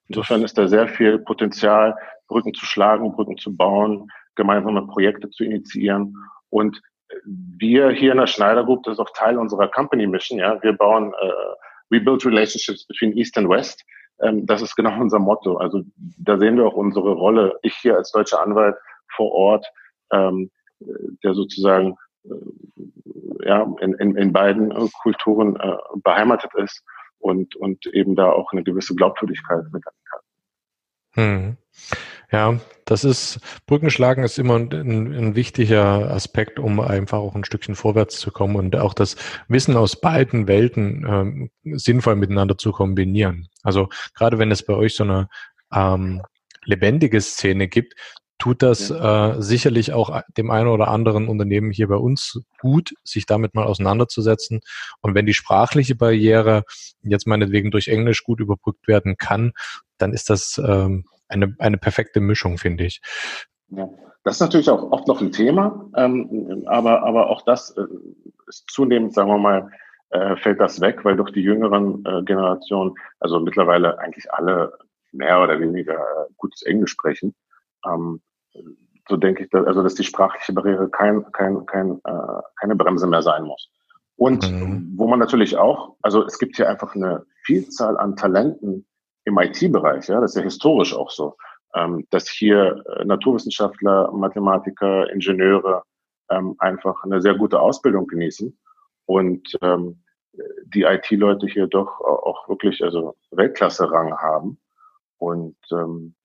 Insofern 0.07 0.43
ist 0.43 0.57
da 0.57 0.67
sehr 0.67 0.87
viel 0.87 1.19
Potenzial, 1.19 1.97
Brücken 2.27 2.53
zu 2.53 2.65
schlagen, 2.65 3.13
Brücken 3.13 3.37
zu 3.37 3.55
bauen, 3.55 4.11
gemeinsame 4.35 4.85
Projekte 4.87 5.29
zu 5.29 5.43
initiieren. 5.43 6.15
Und 6.49 6.81
wir 7.25 7.89
hier 7.91 8.11
in 8.11 8.17
der 8.17 8.27
Schneider 8.27 8.63
Group, 8.63 8.83
das 8.83 8.93
ist 8.93 8.99
auch 8.99 9.11
Teil 9.15 9.37
unserer 9.37 9.67
Company 9.69 10.07
Mission, 10.07 10.39
ja, 10.39 10.61
wir 10.61 10.73
bauen, 10.73 11.13
äh, 11.13 11.31
we 11.89 11.99
build 11.99 12.25
relationships 12.25 12.85
between 12.87 13.15
East 13.15 13.37
and 13.37 13.49
West. 13.49 13.83
Ähm, 14.21 14.45
das 14.45 14.61
ist 14.61 14.75
genau 14.75 14.97
unser 14.99 15.19
Motto. 15.19 15.57
Also 15.57 15.83
da 15.95 16.37
sehen 16.37 16.57
wir 16.57 16.65
auch 16.65 16.75
unsere 16.75 17.13
Rolle. 17.13 17.57
Ich 17.61 17.75
hier 17.75 17.95
als 17.95 18.11
deutscher 18.11 18.41
Anwalt 18.41 18.75
vor 19.15 19.31
Ort, 19.31 19.65
ähm, 20.11 20.51
der 21.23 21.33
sozusagen 21.33 21.97
ja, 23.43 23.65
in, 23.79 23.93
in, 23.93 24.15
in 24.15 24.33
beiden 24.33 24.73
Kulturen 25.01 25.55
äh, 25.57 25.77
beheimatet 26.03 26.51
ist 26.55 26.83
und, 27.19 27.55
und 27.55 27.85
eben 27.87 28.15
da 28.15 28.31
auch 28.31 28.51
eine 28.51 28.63
gewisse 28.63 28.95
Glaubwürdigkeit 28.95 29.63
mit 29.71 29.83
kann. 29.85 30.19
Hm. 31.13 31.57
Ja, 32.31 32.59
das 32.85 33.03
ist, 33.03 33.39
Brückenschlagen 33.65 34.23
ist 34.23 34.39
immer 34.39 34.55
ein, 34.55 34.71
ein, 34.73 35.35
wichtiger 35.35 36.11
Aspekt, 36.11 36.59
um 36.59 36.79
einfach 36.79 37.19
auch 37.19 37.35
ein 37.35 37.45
Stückchen 37.45 37.75
vorwärts 37.75 38.19
zu 38.19 38.31
kommen 38.31 38.55
und 38.55 38.75
auch 38.75 38.93
das 38.93 39.15
Wissen 39.47 39.77
aus 39.77 39.99
beiden 39.99 40.47
Welten 40.47 41.05
ähm, 41.07 41.49
sinnvoll 41.77 42.15
miteinander 42.15 42.57
zu 42.57 42.71
kombinieren. 42.71 43.47
Also 43.63 43.89
gerade 44.15 44.39
wenn 44.39 44.51
es 44.51 44.63
bei 44.63 44.73
euch 44.73 44.95
so 44.95 45.03
eine 45.03 45.29
ähm, 45.73 46.23
lebendige 46.63 47.21
Szene 47.21 47.67
gibt, 47.67 47.93
tut 48.37 48.61
das 48.61 48.91
äh, 48.91 49.35
sicherlich 49.39 49.93
auch 49.93 50.21
dem 50.37 50.51
einen 50.51 50.67
oder 50.67 50.89
anderen 50.89 51.27
Unternehmen 51.27 51.71
hier 51.71 51.87
bei 51.87 51.95
uns 51.95 52.41
gut, 52.59 52.93
sich 53.03 53.25
damit 53.25 53.55
mal 53.55 53.65
auseinanderzusetzen. 53.65 54.59
Und 55.01 55.15
wenn 55.15 55.25
die 55.25 55.33
sprachliche 55.33 55.95
Barriere 55.95 56.63
jetzt 57.01 57.27
meinetwegen 57.27 57.71
durch 57.71 57.87
Englisch 57.87 58.23
gut 58.23 58.41
überbrückt 58.41 58.87
werden 58.87 59.15
kann, 59.17 59.53
dann 59.97 60.13
ist 60.13 60.29
das 60.29 60.61
ähm, 60.63 61.05
eine, 61.27 61.55
eine 61.59 61.77
perfekte 61.77 62.19
Mischung, 62.19 62.57
finde 62.57 62.85
ich. 62.85 63.01
Ja. 63.69 63.89
Das 64.23 64.37
ist 64.37 64.41
natürlich 64.41 64.69
auch 64.71 64.91
oft 64.91 65.07
noch 65.07 65.21
ein 65.21 65.31
Thema, 65.31 65.87
ähm, 65.95 66.63
aber, 66.65 67.03
aber 67.03 67.29
auch 67.29 67.43
das 67.43 67.77
äh, 67.77 67.85
ist 68.47 68.67
zunehmend, 68.71 69.13
sagen 69.13 69.29
wir 69.29 69.37
mal, 69.37 69.69
äh, 70.09 70.35
fällt 70.37 70.59
das 70.59 70.81
weg, 70.81 71.05
weil 71.05 71.15
durch 71.15 71.31
die 71.31 71.41
jüngeren 71.41 72.03
äh, 72.05 72.23
Generationen, 72.23 72.95
also 73.19 73.39
mittlerweile 73.39 73.99
eigentlich 73.99 74.31
alle 74.33 74.73
mehr 75.11 75.41
oder 75.43 75.59
weniger 75.59 75.93
äh, 75.93 76.31
gutes 76.37 76.63
Englisch 76.63 76.91
sprechen, 76.91 77.35
ähm, 77.85 78.19
so 79.07 79.17
denke 79.17 79.43
ich, 79.43 79.49
dass, 79.51 79.67
also 79.67 79.83
dass 79.83 79.93
die 79.93 80.03
sprachliche 80.03 80.53
Barriere 80.53 80.89
kein, 80.89 81.31
kein, 81.31 81.65
kein, 81.67 82.01
äh, 82.03 82.41
keine 82.59 82.75
Bremse 82.75 83.05
mehr 83.05 83.21
sein 83.21 83.43
muss. 83.43 83.69
Und 84.15 84.49
mhm. 84.49 84.93
wo 84.95 85.07
man 85.07 85.19
natürlich 85.19 85.57
auch, 85.57 85.97
also 86.01 86.25
es 86.25 86.39
gibt 86.39 86.55
hier 86.55 86.69
einfach 86.69 86.95
eine 86.95 87.25
Vielzahl 87.43 87.97
an 87.97 88.15
Talenten, 88.15 88.87
im 89.25 89.37
IT-Bereich, 89.37 90.07
ja, 90.07 90.21
das 90.21 90.31
ist 90.31 90.37
ja 90.37 90.43
historisch 90.43 90.95
auch 90.95 91.09
so, 91.09 91.35
ähm, 91.73 92.07
dass 92.11 92.29
hier 92.29 92.83
äh, 92.97 93.05
Naturwissenschaftler, 93.05 94.11
Mathematiker, 94.11 95.09
Ingenieure 95.11 95.83
ähm, 96.29 96.55
einfach 96.59 97.03
eine 97.03 97.21
sehr 97.21 97.35
gute 97.35 97.59
Ausbildung 97.59 98.07
genießen 98.07 98.57
und 99.05 99.57
ähm, 99.61 100.01
die 100.73 100.83
IT-Leute 100.83 101.47
hier 101.47 101.67
doch 101.67 102.01
auch 102.01 102.47
wirklich 102.49 102.83
also 102.83 103.15
Weltklasse-Rang 103.31 104.17
haben. 104.17 104.59
Und 105.17 105.55
ähm, 105.71 106.15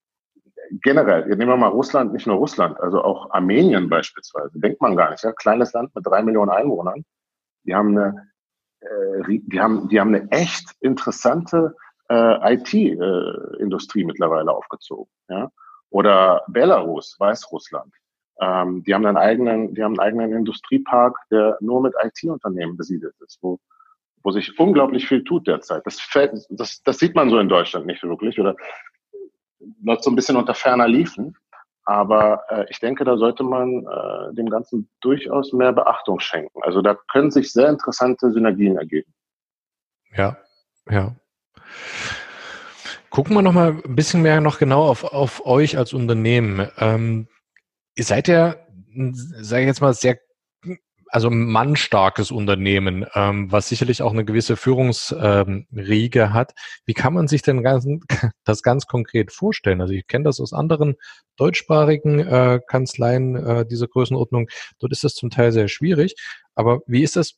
generell, 0.83 1.25
nehmen 1.27 1.49
wir 1.49 1.57
mal 1.57 1.67
Russland, 1.67 2.13
nicht 2.13 2.27
nur 2.27 2.37
Russland, 2.37 2.79
also 2.79 3.01
auch 3.03 3.31
Armenien 3.31 3.89
beispielsweise, 3.89 4.59
denkt 4.59 4.81
man 4.81 4.95
gar 4.95 5.11
nicht, 5.11 5.23
ja, 5.23 5.31
kleines 5.31 5.73
Land 5.73 5.95
mit 5.95 6.05
drei 6.05 6.21
Millionen 6.23 6.51
Einwohnern, 6.51 7.05
die 7.63 7.75
haben 7.75 7.97
eine, 7.97 8.27
äh, 8.81 9.23
die 9.27 9.59
haben, 9.59 9.87
die 9.89 9.99
haben 9.99 10.13
eine 10.13 10.29
echt 10.31 10.71
interessante 10.79 11.75
äh, 12.11 12.55
IT-Industrie 12.55 14.03
mittlerweile 14.03 14.51
aufgezogen. 14.51 15.11
Ja? 15.29 15.49
Oder 15.89 16.43
Belarus, 16.47 17.15
Weißrussland. 17.19 17.93
Ähm, 18.39 18.83
die 18.83 18.93
haben 18.93 19.05
einen 19.05 19.17
eigenen, 19.17 19.73
die 19.73 19.83
haben 19.83 19.99
einen 19.99 20.07
eigenen 20.07 20.33
Industriepark, 20.39 21.15
der 21.29 21.57
nur 21.61 21.81
mit 21.81 21.93
IT-Unternehmen 22.03 22.75
besiedelt 22.75 23.15
ist, 23.21 23.37
wo, 23.41 23.59
wo 24.23 24.31
sich 24.31 24.57
unglaublich 24.59 25.07
viel 25.07 25.23
tut 25.23 25.47
derzeit. 25.47 25.85
Das, 25.85 25.99
fällt, 26.01 26.45
das, 26.49 26.81
das 26.83 26.99
sieht 26.99 27.15
man 27.15 27.29
so 27.29 27.39
in 27.39 27.49
Deutschland 27.49 27.85
nicht 27.85 28.03
wirklich 28.03 28.39
oder 28.39 28.55
läuft 29.83 30.03
so 30.03 30.11
ein 30.11 30.15
bisschen 30.15 30.37
unter 30.37 30.53
ferner 30.53 30.87
Liefen. 30.87 31.35
Aber 31.83 32.43
äh, 32.49 32.65
ich 32.69 32.79
denke, 32.79 33.03
da 33.03 33.17
sollte 33.17 33.43
man 33.43 33.85
äh, 33.85 34.33
dem 34.33 34.49
Ganzen 34.49 34.89
durchaus 35.01 35.51
mehr 35.53 35.73
Beachtung 35.73 36.19
schenken. 36.19 36.61
Also 36.63 36.81
da 36.81 36.95
können 37.11 37.31
sich 37.31 37.51
sehr 37.51 37.69
interessante 37.69 38.31
Synergien 38.31 38.77
ergeben. 38.77 39.13
Ja, 40.15 40.37
ja. 40.89 41.15
Gucken 43.09 43.35
wir 43.35 43.41
noch 43.41 43.53
mal 43.53 43.81
ein 43.83 43.95
bisschen 43.95 44.21
mehr 44.21 44.39
noch 44.39 44.57
genau 44.57 44.83
auf, 44.83 45.03
auf 45.03 45.45
euch 45.45 45.77
als 45.77 45.93
Unternehmen. 45.93 46.67
Ähm, 46.77 47.27
ihr 47.95 48.05
seid 48.05 48.27
ja, 48.27 48.55
sage 49.41 49.63
ich 49.63 49.67
jetzt 49.67 49.81
mal, 49.81 49.93
sehr 49.93 50.17
also 51.11 51.29
mannstarkes 51.29 52.31
Unternehmen, 52.31 53.05
ähm, 53.15 53.51
was 53.51 53.67
sicherlich 53.67 54.01
auch 54.01 54.13
eine 54.13 54.23
gewisse 54.23 54.55
Führungsriege 54.55 56.21
ähm, 56.21 56.33
hat. 56.33 56.53
Wie 56.85 56.93
kann 56.93 57.13
man 57.13 57.27
sich 57.27 57.41
denn 57.41 57.63
ganz, 57.63 57.85
das 58.45 58.63
ganz 58.63 58.87
konkret 58.87 59.33
vorstellen? 59.33 59.81
Also 59.81 59.93
ich 59.93 60.07
kenne 60.07 60.23
das 60.23 60.39
aus 60.39 60.53
anderen 60.53 60.95
deutschsprachigen 61.35 62.19
äh, 62.19 62.61
Kanzleien 62.65 63.35
äh, 63.35 63.65
dieser 63.65 63.87
Größenordnung. 63.87 64.47
Dort 64.79 64.93
ist 64.93 65.03
das 65.03 65.13
zum 65.13 65.29
Teil 65.29 65.51
sehr 65.51 65.67
schwierig. 65.67 66.15
Aber 66.55 66.79
wie 66.87 67.03
ist 67.03 67.17
das 67.17 67.33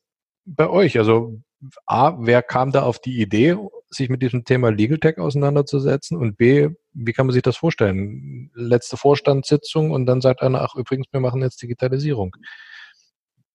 bei 0.46 0.70
euch? 0.70 1.00
Also 1.00 1.42
A, 1.88 2.16
wer 2.20 2.44
kam 2.44 2.72
da 2.72 2.84
auf 2.84 3.00
die 3.00 3.20
Idee, 3.20 3.58
sich 3.94 4.10
mit 4.10 4.22
diesem 4.22 4.44
Thema 4.44 4.70
Legal 4.70 4.98
Tech 4.98 5.18
auseinanderzusetzen? 5.18 6.18
Und 6.18 6.38
B, 6.38 6.70
wie 6.94 7.14
kann 7.14 7.26
man 7.28 7.34
sich 7.34 7.44
das 7.44 7.58
vorstellen? 7.58 8.52
Letzte 8.54 8.98
Vorstandssitzung 8.98 9.92
und 9.92 10.06
dann 10.06 10.22
sagt 10.22 10.42
einer, 10.42 10.62
ach 10.62 10.76
übrigens, 10.76 11.08
wir 11.12 11.20
machen 11.20 11.42
jetzt 11.42 11.62
Digitalisierung. 11.62 12.36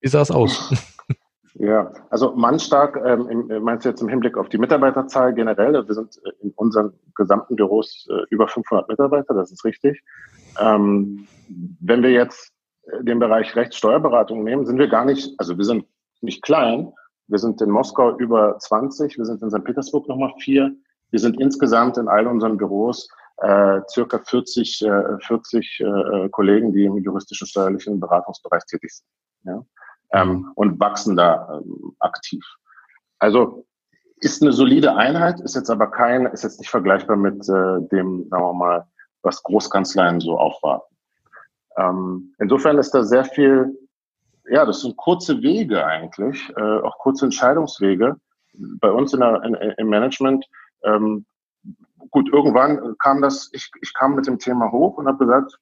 Wie 0.01 0.09
sah 0.09 0.23
es 0.23 0.31
aus? 0.31 0.73
Ja, 1.61 1.93
also 2.11 2.37
mannstark, 2.37 3.01
ähm, 3.05 3.51
meinst 3.63 3.85
du 3.85 3.89
jetzt 3.89 4.01
im 4.01 4.09
Hinblick 4.09 4.37
auf 4.37 4.49
die 4.49 4.59
Mitarbeiterzahl 4.59 5.35
generell? 5.35 5.73
Wir 5.73 5.95
sind 5.95 6.17
äh, 6.25 6.31
in 6.41 6.53
unseren 6.55 6.93
gesamten 7.17 7.57
Büros 7.57 8.07
äh, 8.11 8.23
über 8.31 8.47
500 8.47 8.89
Mitarbeiter, 8.89 9.35
das 9.35 9.51
ist 9.51 9.65
richtig. 9.65 10.01
Ähm, 10.61 11.27
wenn 11.81 12.05
wir 12.05 12.13
jetzt 12.13 12.53
äh, 12.85 13.03
den 13.03 13.19
Bereich 13.19 13.57
Rechtssteuerberatung 13.57 14.45
nehmen, 14.45 14.67
sind 14.67 14.79
wir 14.79 14.87
gar 14.87 15.05
nicht, 15.05 15.35
also 15.39 15.59
wir 15.59 15.65
sind 15.65 15.85
nicht 16.21 16.43
klein, 16.43 16.93
wir 17.29 17.39
sind 17.39 17.61
in 17.61 17.71
Moskau 17.71 18.17
über 18.19 18.59
20, 18.59 19.19
wir 19.19 19.25
sind 19.25 19.43
in 19.43 19.51
St. 19.51 19.65
Petersburg 19.65 20.09
nochmal 20.09 20.33
vier. 20.39 20.75
Wir 21.11 21.21
sind 21.21 21.41
insgesamt 21.41 21.97
in 21.99 22.09
all 22.09 22.27
unseren 22.27 22.57
Büros 22.57 23.09
äh, 23.39 23.81
circa 23.89 24.19
40, 24.19 24.83
äh, 24.83 25.19
40 25.21 25.81
äh, 25.81 26.29
Kollegen, 26.31 26.73
die 26.73 26.85
im 26.85 26.99
juristischen 26.99 27.47
steuerlichen 27.47 28.01
Beratungsbereich 28.01 28.65
tätig 28.65 28.91
sind. 28.93 29.07
Ja? 29.45 29.65
Ähm, 30.13 30.51
und 30.55 30.81
wachsen 30.81 31.17
da 31.17 31.61
ähm, 31.61 31.95
aktiv. 32.01 32.45
Also 33.19 33.67
ist 34.21 34.43
eine 34.43 34.53
solide 34.53 34.97
Einheit, 34.97 35.41
ist 35.41 35.55
jetzt 35.55 35.71
aber 35.71 35.91
kein, 35.91 36.27
ist 36.27 36.43
jetzt 36.43 36.59
nicht 36.59 36.71
vergleichbar 36.71 37.17
mit 37.17 37.49
äh, 37.49 37.81
dem, 37.93 38.27
sagen 38.29 38.43
wir 38.43 38.55
mal, 38.55 38.87
was 39.23 39.43
Großkanzleien 39.43 40.21
so 40.21 40.39
aufwarten. 40.39 40.97
Ähm, 41.77 42.35
insofern 42.39 42.79
ist 42.79 42.93
da 42.93 43.05
sehr 43.05 43.25
viel 43.25 43.79
ja, 44.51 44.65
das 44.65 44.81
sind 44.81 44.97
kurze 44.97 45.43
Wege 45.43 45.85
eigentlich, 45.85 46.51
äh, 46.57 46.81
auch 46.81 46.99
kurze 46.99 47.27
Entscheidungswege. 47.27 48.17
Bei 48.81 48.91
uns 48.91 49.13
in 49.13 49.21
der, 49.21 49.43
in, 49.43 49.55
im 49.55 49.89
Management, 49.89 50.47
ähm, 50.85 51.27
gut, 52.11 52.33
irgendwann 52.33 52.97
kam 52.99 53.21
das, 53.23 53.51
ich, 53.53 53.71
ich 53.83 53.93
kam 53.95 54.15
mit 54.15 54.27
dem 54.27 54.39
Thema 54.39 54.73
hoch 54.73 54.97
und 54.97 55.07
habe 55.07 55.19
gesagt, 55.19 55.59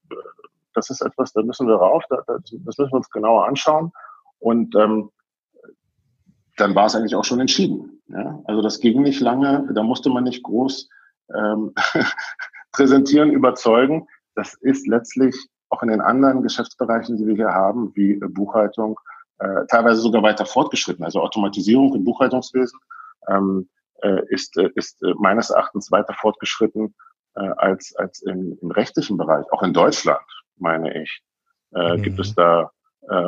das 0.74 0.90
ist 0.90 1.00
etwas, 1.00 1.32
da 1.32 1.42
müssen 1.42 1.66
wir 1.66 1.76
rauf, 1.76 2.04
da, 2.08 2.22
das 2.26 2.52
müssen 2.52 2.86
wir 2.86 2.92
uns 2.92 3.10
genauer 3.10 3.46
anschauen. 3.46 3.92
Und 4.38 4.74
ähm, 4.76 5.10
dann 6.56 6.74
war 6.74 6.86
es 6.86 6.94
eigentlich 6.94 7.14
auch 7.14 7.24
schon 7.24 7.40
entschieden. 7.40 8.02
Ja? 8.08 8.40
Also 8.44 8.62
das 8.62 8.80
ging 8.80 9.02
nicht 9.02 9.20
lange, 9.20 9.68
da 9.74 9.82
musste 9.82 10.10
man 10.10 10.24
nicht 10.24 10.42
groß 10.42 10.88
ähm, 11.34 11.74
präsentieren, 12.72 13.30
überzeugen. 13.30 14.06
Das 14.34 14.54
ist 14.60 14.86
letztlich 14.86 15.34
auch 15.68 15.82
in 15.82 15.88
den 15.88 16.00
anderen 16.00 16.42
Geschäftsbereichen, 16.42 17.16
die 17.16 17.26
wir 17.26 17.34
hier 17.34 17.52
haben, 17.52 17.92
wie 17.94 18.12
äh, 18.12 18.28
Buchhaltung, 18.28 18.98
äh, 19.38 19.66
teilweise 19.68 20.00
sogar 20.00 20.22
weiter 20.22 20.46
fortgeschritten. 20.46 21.04
Also 21.04 21.20
Automatisierung 21.20 21.94
im 21.94 22.04
Buchhaltungswesen 22.04 22.78
ähm, 23.28 23.68
äh, 24.02 24.22
ist, 24.28 24.56
äh, 24.56 24.70
ist 24.74 25.02
äh, 25.02 25.14
meines 25.18 25.50
Erachtens 25.50 25.90
weiter 25.90 26.14
fortgeschritten 26.14 26.94
äh, 27.34 27.48
als, 27.56 27.94
als 27.96 28.22
im, 28.22 28.58
im 28.60 28.70
rechtlichen 28.70 29.16
Bereich. 29.16 29.44
Auch 29.52 29.62
in 29.62 29.72
Deutschland, 29.72 30.20
meine 30.56 31.02
ich, 31.02 31.22
mhm. 31.70 32.02
gibt 32.02 32.18
es 32.18 32.34
da 32.34 32.70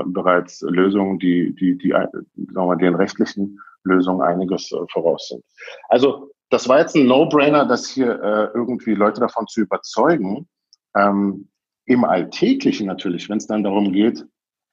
bereits 0.06 0.60
Lösungen, 0.62 1.20
die, 1.20 1.54
die, 1.54 1.78
die, 1.78 1.90
sagen 1.90 2.26
wir 2.34 2.66
mal, 2.66 2.76
den 2.76 2.96
rechtlichen 2.96 3.60
Lösungen 3.84 4.22
einiges 4.22 4.74
voraus 4.90 5.28
sind. 5.28 5.44
Also 5.88 6.32
das 6.50 6.68
war 6.68 6.80
jetzt 6.80 6.96
ein 6.96 7.06
No-Brainer, 7.06 7.64
dass 7.64 7.86
hier 7.86 8.50
irgendwie 8.54 8.94
Leute 8.94 9.20
davon 9.20 9.46
zu 9.46 9.60
überzeugen, 9.60 10.48
ähm, 10.96 11.48
im 11.88 12.04
Alltäglichen 12.04 12.86
natürlich, 12.86 13.28
wenn 13.28 13.38
es 13.38 13.46
dann 13.46 13.64
darum 13.64 13.92
geht, 13.92 14.24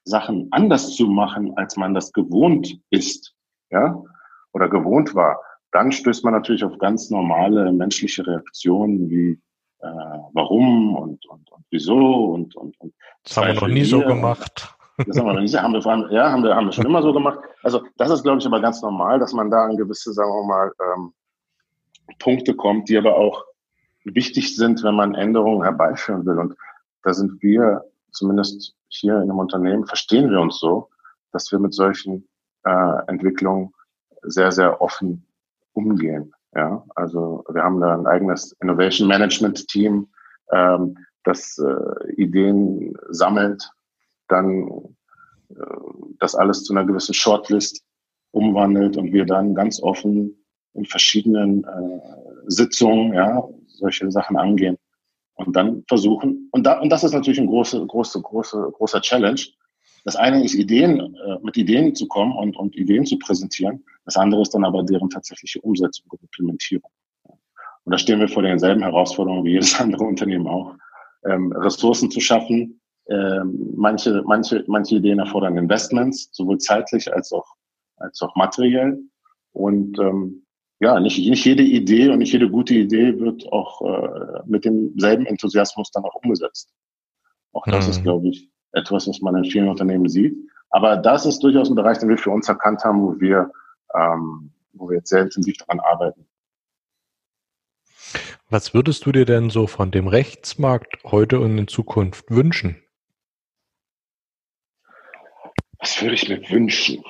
Sachen 0.04 0.48
anders 0.52 0.94
zu 0.94 1.06
machen, 1.06 1.52
als 1.56 1.76
man 1.76 1.94
das 1.94 2.12
gewohnt 2.12 2.78
ist, 2.90 3.34
ja, 3.70 4.00
oder 4.52 4.68
gewohnt 4.68 5.14
war, 5.14 5.40
dann 5.72 5.90
stößt 5.90 6.24
man 6.24 6.34
natürlich 6.34 6.62
auf 6.62 6.78
ganz 6.78 7.10
normale 7.10 7.72
menschliche 7.72 8.26
Reaktionen 8.26 9.10
wie 9.10 9.40
äh, 9.80 9.86
warum 10.32 10.94
und, 10.94 11.26
und, 11.26 11.50
und 11.50 11.64
wieso 11.70 12.32
und, 12.32 12.54
und, 12.54 12.78
und 12.80 12.94
das 13.24 13.36
haben 13.36 13.48
wir 13.48 13.54
noch 13.54 13.68
nie 13.68 13.84
so 13.84 14.00
gemacht. 14.00 14.72
Das 14.98 15.18
haben 15.18 15.26
wir 15.26 15.34
noch 15.34 15.40
nie, 15.40 15.48
haben 15.48 15.72
wir, 15.72 15.82
vor 15.82 16.10
ja, 16.10 16.30
haben 16.30 16.42
wir, 16.42 16.54
haben 16.54 16.66
wir 16.66 16.72
schon 16.72 16.86
immer 16.86 17.02
so 17.02 17.12
gemacht. 17.12 17.40
Also 17.62 17.82
das 17.96 18.10
ist, 18.10 18.22
glaube 18.22 18.38
ich, 18.38 18.46
aber 18.46 18.60
ganz 18.60 18.80
normal, 18.80 19.18
dass 19.18 19.32
man 19.32 19.50
da 19.50 19.64
an 19.64 19.76
gewisse, 19.76 20.12
sagen 20.12 20.30
wir 20.30 20.46
mal, 20.46 20.72
ähm, 20.80 21.12
Punkte 22.18 22.54
kommt, 22.54 22.88
die 22.88 22.96
aber 22.96 23.16
auch 23.16 23.44
wichtig 24.04 24.56
sind, 24.56 24.82
wenn 24.84 24.94
man 24.94 25.14
Änderungen 25.14 25.62
herbeiführen 25.62 26.24
will. 26.24 26.38
Und 26.38 26.54
da 27.06 27.14
sind 27.14 27.40
wir, 27.40 27.84
zumindest 28.10 28.74
hier 28.88 29.14
in 29.14 29.30
einem 29.30 29.38
Unternehmen, 29.38 29.86
verstehen 29.86 30.28
wir 30.28 30.40
uns 30.40 30.58
so, 30.58 30.90
dass 31.30 31.52
wir 31.52 31.60
mit 31.60 31.72
solchen 31.72 32.28
äh, 32.64 33.06
Entwicklungen 33.06 33.72
sehr, 34.22 34.50
sehr 34.50 34.80
offen 34.82 35.24
umgehen. 35.72 36.34
Ja, 36.52 36.84
also 36.96 37.44
wir 37.48 37.62
haben 37.62 37.80
da 37.80 37.94
ein 37.94 38.08
eigenes 38.08 38.56
Innovation 38.60 39.06
Management 39.06 39.68
Team, 39.68 40.08
ähm, 40.50 40.98
das 41.22 41.58
äh, 41.58 42.12
Ideen 42.14 42.96
sammelt, 43.10 43.70
dann 44.26 44.66
äh, 45.50 45.54
das 46.18 46.34
alles 46.34 46.64
zu 46.64 46.72
einer 46.72 46.86
gewissen 46.86 47.14
Shortlist 47.14 47.84
umwandelt 48.32 48.96
und 48.96 49.12
wir 49.12 49.26
dann 49.26 49.54
ganz 49.54 49.80
offen 49.80 50.44
in 50.72 50.84
verschiedenen 50.86 51.62
äh, 51.62 52.00
Sitzungen 52.48 53.14
ja 53.14 53.48
solche 53.68 54.10
Sachen 54.10 54.36
angehen 54.36 54.76
und 55.36 55.54
dann 55.54 55.84
versuchen 55.88 56.48
und 56.52 56.64
da 56.64 56.80
und 56.80 56.90
das 56.90 57.04
ist 57.04 57.12
natürlich 57.12 57.40
ein 57.40 57.46
große 57.46 57.86
große 57.86 58.20
große 58.20 58.70
großer 58.72 59.00
Challenge. 59.00 59.40
Das 60.04 60.16
eine 60.16 60.44
ist 60.44 60.54
Ideen 60.54 61.00
äh, 61.00 61.38
mit 61.42 61.56
Ideen 61.56 61.94
zu 61.94 62.06
kommen 62.06 62.32
und 62.32 62.56
und 62.56 62.76
Ideen 62.76 63.06
zu 63.06 63.18
präsentieren. 63.18 63.84
Das 64.04 64.16
andere 64.16 64.42
ist 64.42 64.54
dann 64.54 64.64
aber 64.64 64.82
deren 64.82 65.10
tatsächliche 65.10 65.60
Umsetzung 65.60 66.06
und 66.10 66.22
Implementierung. 66.22 66.90
Und 67.86 67.92
da 67.92 67.98
stehen 67.98 68.18
wir 68.18 68.28
vor 68.28 68.42
denselben 68.42 68.82
Herausforderungen 68.82 69.44
wie 69.44 69.52
jedes 69.52 69.74
andere 69.80 70.04
Unternehmen 70.04 70.46
auch. 70.48 70.74
Ähm, 71.24 71.52
Ressourcen 71.52 72.10
zu 72.10 72.20
schaffen. 72.20 72.80
Ähm, 73.08 73.72
manche, 73.76 74.22
manche, 74.26 74.64
manche 74.66 74.96
Ideen 74.96 75.20
erfordern 75.20 75.56
Investments, 75.56 76.28
sowohl 76.32 76.58
zeitlich 76.58 77.12
als 77.12 77.32
auch, 77.32 77.46
als 77.98 78.20
auch 78.22 78.34
materiell. 78.34 78.98
Und 79.52 79.98
ähm, 80.00 80.45
ja, 80.78 81.00
nicht, 81.00 81.18
nicht 81.18 81.44
jede 81.44 81.62
Idee 81.62 82.10
und 82.10 82.18
nicht 82.18 82.32
jede 82.32 82.50
gute 82.50 82.74
Idee 82.74 83.18
wird 83.18 83.50
auch 83.50 83.80
äh, 83.82 84.42
mit 84.46 84.64
demselben 84.64 85.26
Enthusiasmus 85.26 85.90
dann 85.90 86.04
auch 86.04 86.14
umgesetzt. 86.16 86.72
Auch 87.52 87.64
das 87.64 87.86
mhm. 87.86 87.90
ist, 87.90 88.02
glaube 88.02 88.28
ich, 88.28 88.50
etwas, 88.72 89.08
was 89.08 89.20
man 89.20 89.36
in 89.36 89.50
vielen 89.50 89.68
Unternehmen 89.68 90.08
sieht. 90.08 90.36
Aber 90.70 90.96
das 90.98 91.24
ist 91.24 91.42
durchaus 91.42 91.70
ein 91.70 91.76
Bereich, 91.76 91.98
den 91.98 92.10
wir 92.10 92.18
für 92.18 92.30
uns 92.30 92.48
erkannt 92.48 92.84
haben, 92.84 93.00
wo 93.00 93.18
wir, 93.20 93.50
ähm, 93.94 94.52
wo 94.74 94.90
wir 94.90 94.98
jetzt 94.98 95.08
sehr 95.08 95.22
intensiv 95.22 95.56
daran 95.58 95.80
arbeiten. 95.80 96.26
Was 98.50 98.74
würdest 98.74 99.06
du 99.06 99.12
dir 99.12 99.24
denn 99.24 99.48
so 99.48 99.66
von 99.66 99.90
dem 99.90 100.06
Rechtsmarkt 100.06 101.02
heute 101.04 101.40
und 101.40 101.56
in 101.56 101.68
Zukunft 101.68 102.30
wünschen? 102.30 102.82
Was 105.78 106.00
würde 106.02 106.14
ich 106.14 106.28
mir 106.28 106.48
wünschen? 106.50 107.02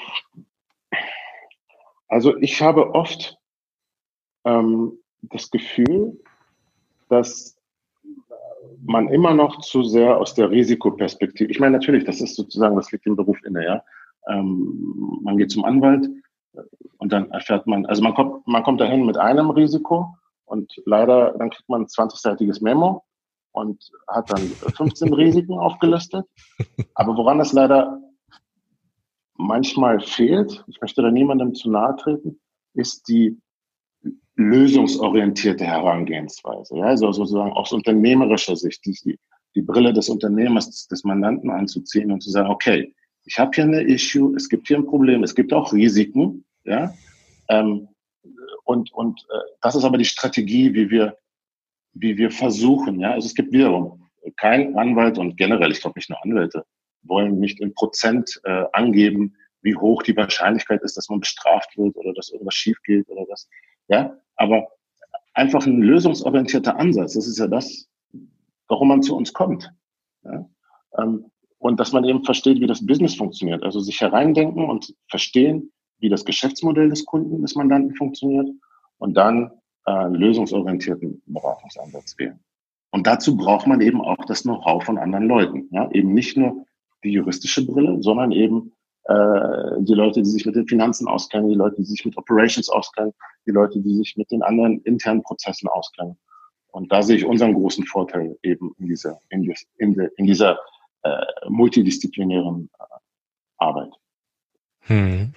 Also 2.08 2.36
ich 2.36 2.62
habe 2.62 2.94
oft 2.94 3.36
ähm, 4.46 4.98
das 5.22 5.50
Gefühl, 5.50 6.18
dass 7.08 7.56
man 8.84 9.08
immer 9.08 9.34
noch 9.34 9.60
zu 9.60 9.82
sehr 9.82 10.16
aus 10.18 10.34
der 10.34 10.50
Risikoperspektive, 10.50 11.50
ich 11.50 11.60
meine 11.60 11.76
natürlich, 11.76 12.04
das 12.04 12.20
ist 12.20 12.36
sozusagen, 12.36 12.76
das 12.76 12.90
liegt 12.92 13.06
im 13.06 13.16
Beruf 13.16 13.38
inne, 13.44 13.64
ja. 13.64 13.84
Ähm, 14.28 15.20
man 15.22 15.36
geht 15.36 15.50
zum 15.50 15.64
Anwalt 15.64 16.08
und 16.98 17.12
dann 17.12 17.30
erfährt 17.30 17.66
man, 17.66 17.86
also 17.86 18.02
man 18.02 18.14
kommt, 18.14 18.46
man 18.46 18.62
kommt 18.62 18.80
dahin 18.80 19.04
mit 19.04 19.16
einem 19.16 19.50
Risiko 19.50 20.16
und 20.44 20.72
leider, 20.84 21.32
dann 21.38 21.50
kriegt 21.50 21.68
man 21.68 21.82
ein 21.82 21.86
20-seitiges 21.86 22.62
Memo 22.62 23.04
und 23.52 23.90
hat 24.08 24.30
dann 24.30 24.40
15 24.40 25.12
Risiken 25.14 25.58
aufgelistet. 25.58 26.24
Aber 26.94 27.16
woran 27.16 27.40
es 27.40 27.52
leider 27.52 28.00
manchmal 29.36 30.00
fehlt, 30.00 30.64
ich 30.68 30.80
möchte 30.80 31.02
da 31.02 31.10
niemandem 31.10 31.54
zu 31.54 31.70
nahe 31.70 31.96
treten, 31.96 32.40
ist 32.74 33.08
die 33.08 33.40
lösungsorientierte 34.36 35.64
Herangehensweise. 35.64 36.76
Ja, 36.76 36.84
also 36.84 37.10
sozusagen 37.12 37.52
aus 37.52 37.72
unternehmerischer 37.72 38.56
Sicht, 38.56 38.84
die, 38.84 39.18
die 39.54 39.62
Brille 39.62 39.92
des 39.92 40.08
Unternehmers, 40.08 40.86
des 40.88 41.04
Mandanten 41.04 41.50
anzuziehen 41.50 42.12
und 42.12 42.22
zu 42.22 42.30
sagen, 42.30 42.50
okay, 42.50 42.94
ich 43.24 43.38
habe 43.38 43.50
hier 43.54 43.64
eine 43.64 43.82
Issue, 43.82 44.34
es 44.36 44.48
gibt 44.48 44.68
hier 44.68 44.76
ein 44.76 44.86
Problem, 44.86 45.22
es 45.24 45.34
gibt 45.34 45.52
auch 45.52 45.72
Risiken, 45.72 46.44
ja, 46.64 46.92
ähm, 47.48 47.88
und, 48.64 48.92
und 48.92 49.20
äh, 49.30 49.38
das 49.60 49.76
ist 49.76 49.84
aber 49.84 49.98
die 49.98 50.04
Strategie, 50.04 50.74
wie 50.74 50.90
wir, 50.90 51.16
wie 51.92 52.18
wir 52.18 52.30
versuchen. 52.30 53.00
Ja? 53.00 53.12
Also 53.12 53.26
es 53.26 53.34
gibt 53.34 53.52
wiederum 53.52 54.08
kein 54.36 54.76
Anwalt 54.76 55.18
und 55.18 55.36
generell, 55.36 55.70
ich 55.70 55.80
glaube 55.80 55.98
nicht 55.98 56.10
nur 56.10 56.22
Anwälte, 56.24 56.64
wollen 57.02 57.38
nicht 57.38 57.60
in 57.60 57.74
Prozent 57.74 58.40
äh, 58.44 58.64
angeben, 58.72 59.36
wie 59.62 59.76
hoch 59.76 60.02
die 60.02 60.16
Wahrscheinlichkeit 60.16 60.82
ist, 60.82 60.96
dass 60.96 61.08
man 61.08 61.20
bestraft 61.20 61.76
wird 61.78 61.96
oder 61.96 62.12
dass 62.12 62.30
irgendwas 62.30 62.54
schief 62.54 62.76
geht 62.82 63.08
oder 63.08 63.24
das. 63.28 63.48
Ja, 63.88 64.16
aber 64.36 64.68
einfach 65.34 65.66
ein 65.66 65.80
lösungsorientierter 65.80 66.78
Ansatz, 66.78 67.14
das 67.14 67.26
ist 67.26 67.38
ja 67.38 67.46
das, 67.46 67.88
warum 68.68 68.88
man 68.88 69.02
zu 69.02 69.16
uns 69.16 69.32
kommt. 69.32 69.72
Ja? 70.24 70.48
Ähm, 70.98 71.30
und 71.58 71.80
dass 71.80 71.92
man 71.92 72.04
eben 72.04 72.24
versteht, 72.24 72.60
wie 72.60 72.66
das 72.66 72.84
Business 72.84 73.16
funktioniert. 73.16 73.62
Also 73.62 73.80
sich 73.80 74.00
hereindenken 74.00 74.68
und 74.68 74.94
verstehen, 75.08 75.72
wie 75.98 76.08
das 76.08 76.24
Geschäftsmodell 76.24 76.90
des 76.90 77.04
Kunden, 77.04 77.42
des 77.42 77.54
Mandanten 77.54 77.94
funktioniert 77.94 78.48
und 78.98 79.14
dann 79.14 79.50
äh, 79.86 79.92
einen 79.92 80.14
lösungsorientierten 80.14 81.22
Beratungsansatz 81.26 82.18
wählen. 82.18 82.38
Und 82.90 83.06
dazu 83.06 83.36
braucht 83.36 83.66
man 83.66 83.80
eben 83.80 84.00
auch 84.00 84.24
das 84.26 84.42
Know-how 84.42 84.84
von 84.84 84.98
anderen 84.98 85.26
Leuten. 85.26 85.68
Ja? 85.70 85.90
Eben 85.90 86.14
nicht 86.14 86.36
nur 86.36 86.64
die 87.04 87.10
juristische 87.10 87.66
Brille, 87.66 88.02
sondern 88.02 88.32
eben 88.32 88.72
äh, 89.08 89.82
die 89.82 89.94
Leute, 89.94 90.22
die 90.22 90.28
sich 90.28 90.46
mit 90.46 90.56
den 90.56 90.66
Finanzen 90.66 91.06
auskennen, 91.06 91.48
die 91.48 91.54
Leute, 91.54 91.76
die 91.76 91.84
sich 91.84 92.04
mit 92.04 92.16
Operations 92.16 92.68
auskennen, 92.68 93.12
die 93.46 93.52
Leute, 93.52 93.80
die 93.80 93.94
sich 93.94 94.16
mit 94.16 94.30
den 94.30 94.42
anderen 94.42 94.80
internen 94.82 95.22
Prozessen 95.22 95.68
auskennen. 95.68 96.16
Und 96.72 96.92
da 96.92 97.02
sehe 97.02 97.16
ich 97.16 97.24
unseren 97.24 97.54
großen 97.54 97.84
Vorteil 97.86 98.36
eben 98.42 98.74
in 98.78 98.88
dieser, 98.88 99.18
in, 99.30 99.42
dies, 99.42 99.66
in, 99.78 99.94
de, 99.94 100.10
in 100.16 100.26
dieser 100.26 100.58
äh, 101.02 101.24
multidisziplinären 101.48 102.68
äh, 102.78 102.84
Arbeit. 103.58 103.92
Hm. 104.80 105.32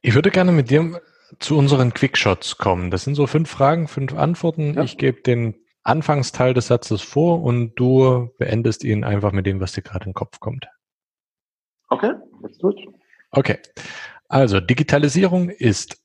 Ich 0.00 0.14
würde 0.14 0.30
gerne 0.30 0.52
mit 0.52 0.70
dir 0.70 1.00
zu 1.38 1.56
unseren 1.56 1.92
Quickshots 1.92 2.58
kommen. 2.58 2.90
Das 2.90 3.04
sind 3.04 3.14
so 3.14 3.26
fünf 3.26 3.50
Fragen, 3.50 3.86
fünf 3.86 4.14
Antworten. 4.14 4.74
Ja. 4.74 4.82
Ich 4.82 4.98
gebe 4.98 5.20
den 5.20 5.54
Anfangsteil 5.82 6.54
des 6.54 6.68
Satzes 6.68 7.02
vor 7.02 7.42
und 7.42 7.74
du 7.74 8.30
beendest 8.38 8.84
ihn 8.84 9.04
einfach 9.04 9.32
mit 9.32 9.46
dem, 9.46 9.60
was 9.60 9.72
dir 9.72 9.82
gerade 9.82 10.06
in 10.06 10.10
den 10.10 10.14
Kopf 10.14 10.40
kommt. 10.40 10.66
Okay, 11.94 12.12
jetzt 12.42 12.60
gut. 12.60 12.76
Okay. 13.30 13.58
Also, 14.28 14.60
Digitalisierung 14.60 15.48
ist. 15.48 16.00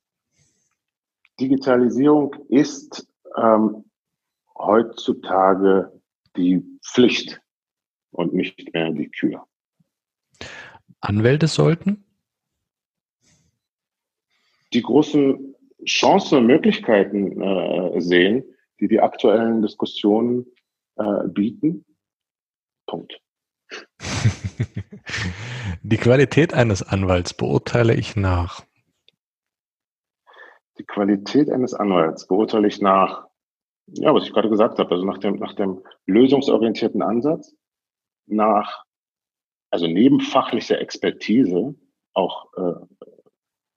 Digitalisierung 1.40 2.36
ist 2.50 3.08
ähm, 3.38 3.86
heutzutage 4.58 5.92
die 6.36 6.64
Pflicht 6.84 7.42
und 8.12 8.34
nicht 8.34 8.74
mehr 8.74 8.92
die 8.92 9.10
Kür. 9.10 9.46
Anwälte 11.00 11.48
sollten? 11.48 12.04
die 14.74 14.82
großen 14.82 15.56
Chancen 15.86 16.40
und 16.40 16.48
Möglichkeiten 16.48 17.42
äh, 17.42 18.02
sehen, 18.02 18.44
die 18.80 18.88
die 18.88 19.00
aktuellen 19.00 19.62
Diskussionen 19.62 20.46
äh, 20.98 21.28
bieten. 21.28 21.86
Punkt. 22.86 23.20
Die 25.84 25.98
Qualität 25.98 26.54
eines 26.54 26.84
Anwalts 26.84 27.34
beurteile 27.34 27.94
ich 27.94 28.16
nach. 28.16 28.64
Die 30.78 30.86
Qualität 30.86 31.50
eines 31.50 31.74
Anwalts 31.74 32.28
beurteile 32.28 32.68
ich 32.68 32.82
nach, 32.82 33.28
ja, 33.88 34.14
was 34.14 34.24
ich 34.24 34.34
gerade 34.34 34.50
gesagt 34.50 34.80
habe, 34.80 34.92
also 34.92 35.06
nach 35.06 35.18
dem, 35.18 35.36
nach 35.36 35.54
dem 35.54 35.84
lösungsorientierten 36.06 37.02
Ansatz, 37.02 37.56
nach, 38.28 38.86
also 39.72 39.88
neben 39.88 40.22
fachlicher 40.22 40.80
Expertise 40.80 41.76
auch 42.14 42.54
äh, 42.56 42.76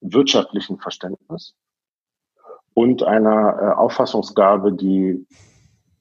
wirtschaftlichen 0.00 0.78
Verständnis 0.78 1.54
und 2.74 3.02
einer 3.02 3.58
äh, 3.60 3.74
Auffassungsgabe, 3.74 4.72
die, 4.72 5.26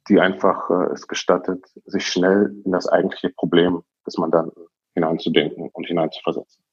die 0.10 0.20
einfach 0.20 0.70
äh, 0.70 0.94
es 0.94 1.08
gestattet, 1.08 1.66
sich 1.86 2.08
schnell 2.08 2.56
in 2.66 2.72
das 2.72 2.88
eigentliche 2.88 3.30
Problem 3.30 3.84
des 4.06 4.18
Mandanten 4.18 4.66
hineinzudenken 4.94 5.70
und 5.70 5.86
hineinzuversetzen. 5.86 6.64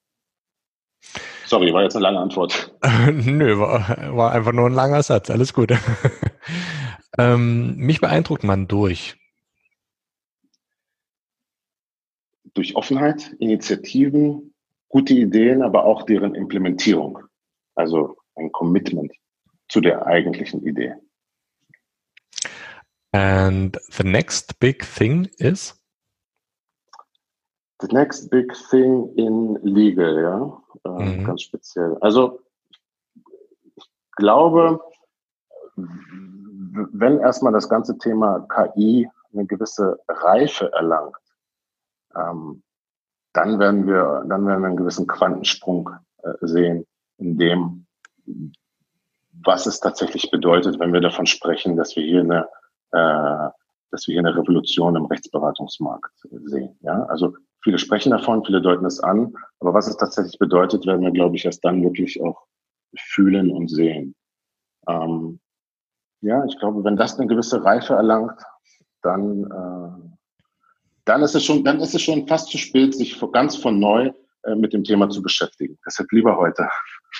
Sorry, 1.47 1.73
war 1.73 1.83
jetzt 1.83 1.97
eine 1.97 2.03
lange 2.03 2.19
Antwort. 2.19 2.75
Nö, 3.12 3.59
war, 3.59 4.17
war 4.17 4.33
einfach 4.33 4.53
nur 4.53 4.67
ein 4.67 4.75
langer 4.75 5.03
Satz. 5.03 5.31
Alles 5.31 5.55
gut. 5.55 5.73
ähm, 7.19 7.77
mich 7.77 8.01
beeindruckt 8.01 8.45
man 8.45 8.69
durch. 8.69 9.17
Durch 12.55 12.77
Offenheit, 12.77 13.35
Initiativen, 13.38 14.55
gute 14.88 15.14
Ideen, 15.14 15.62
aber 15.62 15.85
auch 15.85 16.03
deren 16.03 16.35
Implementierung. 16.35 17.21
Also 17.75 18.17
ein 18.35 18.53
Commitment 18.53 19.12
zu 19.69 19.81
der 19.81 20.07
eigentlichen 20.07 20.67
Idee. 20.67 20.95
And 23.12 23.77
the 23.90 24.05
next 24.05 24.59
big 24.61 24.85
thing 24.85 25.29
is? 25.38 25.75
The 27.81 27.88
next 27.92 28.31
big 28.31 28.53
thing 28.71 29.12
in 29.16 29.59
legal, 29.62 30.21
ja, 30.21 30.62
äh, 30.85 31.05
mhm. 31.05 31.25
ganz 31.25 31.42
speziell. 31.42 31.97
Also 32.01 32.40
ich 33.77 33.85
glaube, 34.16 34.81
wenn 35.77 37.18
erstmal 37.21 37.53
das 37.53 37.68
ganze 37.68 37.97
Thema 37.99 38.47
KI 38.49 39.09
eine 39.33 39.47
gewisse 39.47 39.99
Reife 40.09 40.73
erlangt, 40.73 41.16
ähm, 42.16 42.62
dann 43.33 43.59
werden 43.59 43.87
wir, 43.87 44.25
dann 44.27 44.47
werden 44.47 44.62
wir 44.62 44.66
einen 44.66 44.77
gewissen 44.77 45.07
Quantensprung 45.07 45.90
äh, 46.23 46.33
sehen, 46.40 46.87
in 47.18 47.38
dem, 47.38 47.87
was 49.44 49.66
es 49.66 49.81
tatsächlich 49.81 50.31
bedeutet, 50.31 50.79
wenn 50.81 50.92
wir 50.92 51.01
davon 51.01 51.27
sprechen, 51.27 51.77
dass 51.77 51.94
wir 51.97 52.03
hier 52.03 52.21
eine, 52.21 52.49
äh, 52.92 53.48
dass 53.90 54.07
wir 54.07 54.12
hier 54.12 54.20
eine 54.20 54.37
Revolution 54.37 54.96
im 54.96 55.07
Rechtsberatungsmarkt 55.07 56.12
sehen. 56.44 56.77
Ja, 56.81 57.05
also 57.05 57.35
viele 57.62 57.79
sprechen 57.79 58.11
davon, 58.11 58.44
viele 58.44 58.61
deuten 58.61 58.85
es 58.85 59.01
an, 59.01 59.35
aber 59.61 59.74
was 59.74 59.88
es 59.88 59.96
tatsächlich 59.96 60.38
bedeutet, 60.38 60.87
werden 60.87 61.03
wir, 61.03 61.11
glaube 61.11 61.37
ich, 61.37 61.44
erst 61.44 61.64
dann 61.64 61.83
wirklich 61.83 62.20
auch 62.22 62.46
fühlen 62.96 63.51
und 63.51 63.68
sehen. 63.68 64.14
Ähm, 64.87 65.40
ja, 66.20 66.44
ich 66.44 66.59
glaube, 66.59 66.85
wenn 66.85 66.96
das 66.96 67.18
eine 67.18 67.29
gewisse 67.29 67.64
Reife 67.64 67.94
erlangt, 67.94 68.40
dann, 69.03 69.44
äh, 69.44 70.16
dann 71.05 71.22
ist 71.22 71.35
es 71.35 71.44
schon, 71.44 71.64
dann 71.64 71.81
ist 71.81 71.94
es 71.94 72.03
schon 72.03 72.27
fast 72.27 72.48
zu 72.48 72.59
spät, 72.59 72.94
sich 72.94 73.20
ganz 73.33 73.57
von 73.57 73.79
neu 73.79 74.12
mit 74.57 74.73
dem 74.73 74.85
Thema 74.85 75.09
zu 75.09 75.23
beschäftigen. 75.23 75.79
Deshalb 75.87 76.11
lieber 76.13 76.37
heute. 76.37 76.69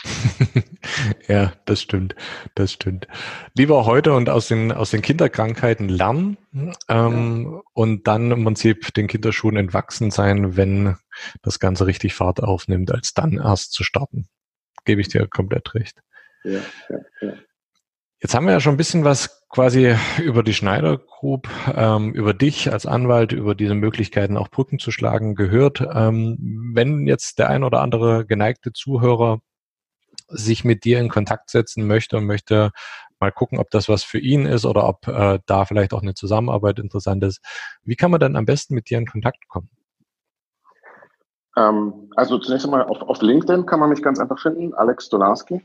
ja, 1.29 1.53
das 1.65 1.81
stimmt, 1.83 2.15
das 2.55 2.73
stimmt. 2.73 3.09
Lieber 3.55 3.87
heute 3.87 4.13
und 4.13 4.29
aus 4.29 4.49
den 4.49 4.71
aus 4.71 4.91
den 4.91 5.03
Kinderkrankheiten 5.03 5.89
lernen 5.89 6.37
ähm, 6.89 7.53
ja. 7.53 7.61
und 7.73 8.07
dann 8.07 8.31
im 8.31 8.45
Prinzip 8.45 8.93
den 8.95 9.07
Kinderschuhen 9.07 9.57
entwachsen 9.57 10.11
sein, 10.11 10.57
wenn 10.57 10.97
das 11.43 11.59
Ganze 11.59 11.87
richtig 11.87 12.15
Fahrt 12.15 12.43
aufnimmt, 12.43 12.93
als 12.93 13.15
dann 13.15 13.35
erst 13.35 13.73
zu 13.73 13.83
starten. 13.83 14.29
Gebe 14.85 15.01
ich 15.01 15.09
dir 15.09 15.27
komplett 15.27 15.75
recht. 15.75 16.01
Ja, 16.45 16.61
ja, 16.89 16.99
ja. 17.21 17.33
Jetzt 18.21 18.35
haben 18.35 18.47
wir 18.47 18.53
ja 18.53 18.61
schon 18.61 18.75
ein 18.75 18.79
bisschen 18.79 19.05
was 19.05 19.38
quasi 19.49 19.95
über 20.23 20.43
die 20.43 20.55
Schneider 20.55 20.99
Group, 20.99 21.49
ähm, 21.75 22.13
über 22.13 22.35
dich 22.35 22.73
als 22.73 22.87
Anwalt, 22.87 23.33
über 23.33 23.55
diese 23.55 23.75
Möglichkeiten 23.75 24.37
auch 24.37 24.49
Brücken 24.49 24.79
zu 24.79 24.91
schlagen 24.91 25.35
gehört. 25.35 25.81
Ähm, 25.93 26.73
wenn 26.75 27.07
jetzt 27.07 27.39
der 27.39 27.49
ein 27.49 27.65
oder 27.65 27.81
andere 27.81 28.27
geneigte 28.27 28.73
Zuhörer 28.73 29.41
sich 30.29 30.65
mit 30.65 30.85
dir 30.85 31.01
in 31.01 31.09
Kontakt 31.09 31.51
setzen 31.51 31.87
möchte 31.87 32.19
und 32.19 32.27
möchte 32.27 32.71
mal 33.19 33.33
gucken, 33.33 33.59
ob 33.59 33.71
das 33.71 33.89
was 33.89 34.05
für 34.05 34.19
ihn 34.19 34.47
ist 34.47 34.65
oder 34.65 34.87
ob 34.87 35.09
äh, 35.09 35.41
da 35.47 35.65
vielleicht 35.65 35.93
auch 35.93 36.03
eine 36.03 36.15
Zusammenarbeit 36.15 36.79
interessant 36.79 37.25
ist, 37.25 37.41
wie 37.83 37.97
kann 37.97 38.11
man 38.11 38.21
dann 38.21 38.37
am 38.37 38.45
besten 38.45 38.75
mit 38.75 38.91
dir 38.91 38.99
in 38.99 39.07
Kontakt 39.07 39.49
kommen? 39.49 39.71
Ähm, 41.57 42.11
also 42.15 42.39
zunächst 42.39 42.67
einmal 42.67 42.85
auf, 42.85 43.01
auf 43.03 43.21
LinkedIn 43.21 43.67
kann 43.67 43.81
man 43.81 43.91
mich 43.91 44.03
ganz 44.03 44.21
einfach 44.21 44.39
finden, 44.39 44.75
Alex 44.75 45.07
Stolarski. 45.07 45.65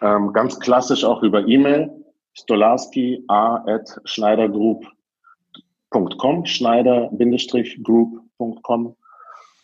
Ähm, 0.00 0.32
ganz 0.32 0.58
klassisch 0.58 1.04
auch 1.04 1.22
über 1.22 1.46
E-Mail, 1.46 1.90
stolarski 2.34 3.24
at 3.28 3.88
schneidergroup.com, 4.04 6.46
schneider-group.com. 6.46 8.96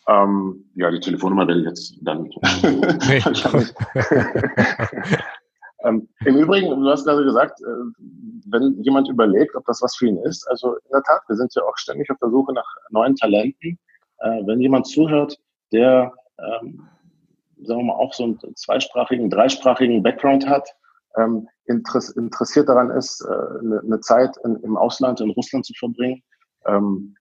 Ähm, 0.09 0.65
ja, 0.75 0.89
die 0.91 1.01
Telefonnummer 1.01 1.49
werde 1.49 1.63
ich 1.63 1.67
jetzt 1.67 1.97
dann 2.03 2.27
ähm, 5.85 6.09
Im 6.25 6.37
Übrigen, 6.37 6.81
du 6.81 6.89
hast 6.89 7.05
gerade 7.05 7.25
gesagt, 7.25 7.61
äh, 7.61 7.65
wenn 8.47 8.81
jemand 8.83 9.09
überlegt, 9.09 9.57
ob 9.57 9.67
das 9.67 9.83
was 9.83 9.97
für 9.97 10.07
ihn 10.07 10.19
ist, 10.19 10.49
also 10.49 10.77
in 10.77 10.91
der 10.93 11.03
Tat, 11.03 11.23
wir 11.27 11.35
sind 11.35 11.53
ja 11.57 11.63
auch 11.63 11.77
ständig 11.77 12.09
auf 12.11 12.19
der 12.23 12.31
Suche 12.31 12.53
nach 12.53 12.77
neuen 12.91 13.17
Talenten. 13.17 13.81
Äh, 14.19 14.47
wenn 14.47 14.61
jemand 14.61 14.87
zuhört, 14.87 15.37
der 15.73 16.13
ähm, 16.39 16.89
sagen 17.63 17.81
wir 17.81 17.85
mal, 17.85 17.95
auch 17.95 18.13
so 18.13 18.25
einen 18.25 18.39
zweisprachigen, 18.57 19.31
dreisprachigen 19.31 20.03
Background 20.03 20.47
hat, 20.47 20.69
ähm, 21.17 21.49
interessiert 21.67 22.69
daran 22.69 22.91
ist, 22.91 23.23
äh, 23.23 23.83
eine, 23.83 24.01
Zeit 24.01 24.37
im 24.45 24.77
Ausland, 24.77 25.21
in 25.21 25.31
Russland 25.31 25.65
zu 25.65 25.73
verbringen, 25.75 26.23
ähm, 26.67 27.17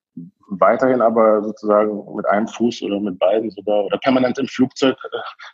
weiterhin 0.50 1.02
aber 1.02 1.44
sozusagen 1.44 2.16
mit 2.16 2.26
einem 2.28 2.48
Fuß 2.48 2.84
oder 2.84 3.00
mit 3.00 3.18
beiden 3.20 3.50
sogar 3.52 3.86
oder 3.86 3.98
permanent 3.98 4.38
im 4.38 4.48
Flugzeug 4.48 4.96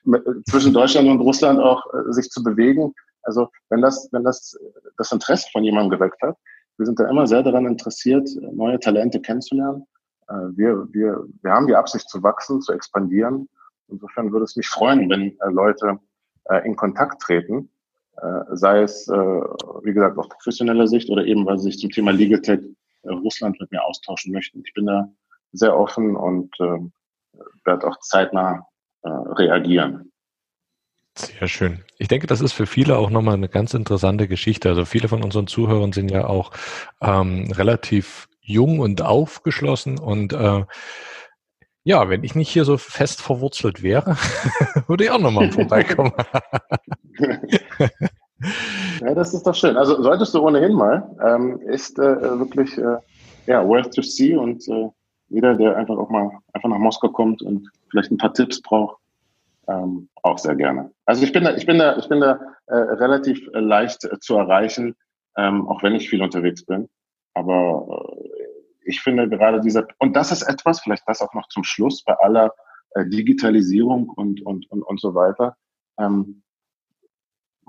äh, 0.06 0.20
zwischen 0.50 0.74
Deutschland 0.74 1.08
und 1.08 1.22
Russland 1.22 1.60
auch 1.60 1.84
äh, 1.94 2.12
sich 2.12 2.30
zu 2.30 2.44
bewegen. 2.44 2.94
Also 3.24 3.50
wenn 3.70 3.82
das, 3.82 4.10
wenn 4.12 4.24
das 4.24 4.58
das 4.98 5.12
Interesse 5.12 5.48
von 5.52 5.64
jemandem 5.64 5.98
geweckt 5.98 6.22
hat, 6.22 6.36
wir 6.78 6.86
sind 6.86 7.00
da 7.00 7.08
immer 7.10 7.28
sehr 7.28 7.44
daran 7.44 7.66
interessiert, 7.66 8.28
neue 8.54 8.80
Talente 8.80 9.22
kennenzulernen. 9.22 9.86
Äh, 10.28 10.34
wir, 10.56 10.88
wir, 10.92 11.24
wir 11.42 11.52
haben 11.52 11.68
die 11.68 11.76
Absicht 11.76 12.10
zu 12.10 12.22
wachsen, 12.22 12.62
zu 12.62 12.74
expandieren 12.74 13.48
Insofern 13.92 14.32
würde 14.32 14.46
es 14.46 14.56
mich 14.56 14.68
freuen, 14.68 15.10
wenn 15.10 15.38
äh, 15.40 15.50
Leute 15.52 16.00
äh, 16.46 16.66
in 16.66 16.76
Kontakt 16.76 17.22
treten, 17.22 17.70
sei 18.52 18.82
es, 18.82 19.08
äh, 19.08 19.13
wie 19.15 19.93
gesagt, 19.93 20.17
aus 20.17 20.30
professioneller 20.30 20.88
Sicht 20.88 21.10
oder 21.10 21.26
eben, 21.26 21.45
weil 21.45 21.58
sie 21.58 21.71
sich 21.71 21.80
zum 21.80 21.89
Thema 21.89 22.12
Legal 22.12 22.41
Tech 22.41 22.60
äh, 23.04 23.10
Russland 23.10 23.60
mit 23.60 23.71
mir 23.71 23.84
austauschen 23.84 24.32
möchten. 24.32 24.62
Ich 24.65 24.74
bin 24.74 24.86
da 24.86 25.10
sehr 25.54 25.78
offen 25.78 26.15
und 26.15 26.54
äh, 26.60 26.80
werde 27.65 27.88
auch 27.88 28.00
zeitnah 28.00 28.67
äh, 29.04 29.10
reagieren. 29.10 30.12
Sehr 31.15 31.47
schön. 31.47 31.84
Ich 31.97 32.08
denke, 32.08 32.28
das 32.28 32.41
ist 32.41 32.54
für 32.54 32.65
viele 32.65 32.97
auch 32.97 33.10
nochmal 33.10 33.34
eine 33.34 33.50
ganz 33.50 33.74
interessante 33.74 34.28
Geschichte. 34.28 34.69
Also 34.69 34.86
viele 34.86 35.10
von 35.10 35.24
unseren 35.24 35.47
Zuhörern 35.47 35.91
sind 35.91 36.10
ja 36.10 36.26
auch 36.26 36.52
ähm, 37.02 37.52
relativ 37.52 38.30
jung 38.39 38.80
und 38.80 39.02
aufgeschlossen 39.02 40.00
und 40.00 40.34
äh, 40.34 40.63
ja, 41.84 42.10
wenn 42.10 42.24
ich 42.24 42.36
nicht 42.36 42.50
hier 42.50 42.65
so 42.65 42.78
fest 42.78 43.22
verwurzelt 43.22 43.82
wäre, 43.84 44.15
würde 44.88 45.06
ich 45.06 45.12
auch 45.12 45.20
nochmal 45.20 45.52
vorbeikommen. 45.52 46.13
ja, 49.02 49.13
das 49.15 49.34
ist 49.34 49.44
doch 49.44 49.56
schön. 49.56 49.78
Also 49.78 50.02
solltest 50.02 50.34
du 50.34 50.41
ohnehin 50.41 50.74
mal, 50.74 51.10
ähm, 51.26 51.60
ist 51.62 51.98
äh, 52.00 52.39
wirklich 52.39 52.78
äh, 52.78 52.98
ja, 53.48 53.67
worth 53.67 53.94
to 53.94 54.02
see 54.02 54.36
und 54.36 54.67
äh, 54.67 54.89
jeder, 55.30 55.56
der 55.56 55.78
einfach 55.78 55.98
auch 55.98 56.10
mal 56.10 56.30
einfach 56.54 56.70
nach 56.70 56.78
Moskau 56.78 57.10
kommt 57.10 57.41
und 57.41 57.70
vielleicht 57.89 58.12
ein 58.12 58.17
paar 58.17 58.34
Tipps 58.34 58.62
braucht, 58.62 58.98
ähm, 59.67 60.10
auch 60.24 60.38
sehr 60.38 60.56
gerne. 60.56 60.91
Also 61.06 61.24
ich 61.24 61.32
bin 61.32 61.46
da, 61.46 61.56
ich 61.56 61.65
bin 61.65 61.80
da, 61.80 61.98
ich 61.98 62.08
bin 62.10 62.20
da 62.20 62.39
äh, 62.67 62.76
relativ 62.76 63.48
äh, 63.54 63.60
leicht 63.60 64.04
äh, 64.04 64.20
zu 64.20 64.36
erreichen, 64.36 64.96
ähm, 65.38 65.67
auch 65.67 65.82
wenn 65.84 65.96
ich 65.96 66.10
viel 66.10 66.22
unterwegs 66.22 66.65
bin. 66.65 66.89
Aber 67.34 68.15
ich 68.84 69.02
finde 69.02 69.30
gerade 69.30 69.62
dieser, 69.62 69.88
und 70.00 70.15
das 70.15 70.32
ist 70.32 70.44
etwas, 70.44 70.82
vielleicht 70.82 71.04
das 71.08 71.22
auch 71.22 71.34
noch 71.34 71.48
zum 71.50 71.63
Schluss 71.63 72.04
bei 72.04 72.13
aller 72.13 72.54
äh, 72.91 73.06
Digitalisierung 73.08 74.10
und, 74.10 74.46
und, 74.46 74.70
und, 74.70 74.84
und 74.84 75.00
so 75.00 75.15
weiter. 75.15 75.56
Ähm, 75.98 76.44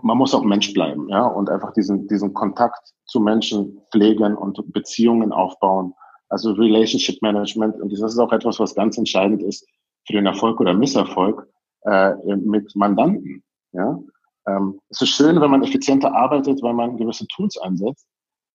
man 0.02 0.18
muss 0.18 0.34
auch 0.34 0.42
Mensch 0.42 0.72
bleiben, 0.72 1.08
ja, 1.08 1.24
und 1.24 1.48
einfach 1.48 1.72
diesen, 1.72 2.08
diesen 2.08 2.34
Kontakt 2.34 2.92
zu 3.04 3.20
Menschen 3.20 3.80
pflegen 3.92 4.36
und 4.36 4.72
Beziehungen 4.72 5.32
aufbauen. 5.32 5.94
Also 6.28 6.52
Relationship 6.52 7.20
Management. 7.22 7.80
Und 7.80 7.92
das 7.92 8.00
ist 8.00 8.18
auch 8.18 8.32
etwas, 8.32 8.58
was 8.58 8.74
ganz 8.74 8.96
entscheidend 8.96 9.42
ist 9.42 9.68
für 10.06 10.14
den 10.14 10.26
Erfolg 10.26 10.58
oder 10.60 10.74
Misserfolg 10.74 11.46
äh, 11.82 12.14
mit 12.36 12.74
Mandanten. 12.74 13.44
Ja, 13.72 13.98
ähm, 14.46 14.80
es 14.88 15.02
ist 15.02 15.10
schön, 15.10 15.40
wenn 15.40 15.50
man 15.50 15.62
effizienter 15.62 16.14
arbeitet, 16.14 16.62
weil 16.62 16.74
man 16.74 16.96
gewisse 16.96 17.26
Tools 17.28 17.58
einsetzt. 17.58 18.06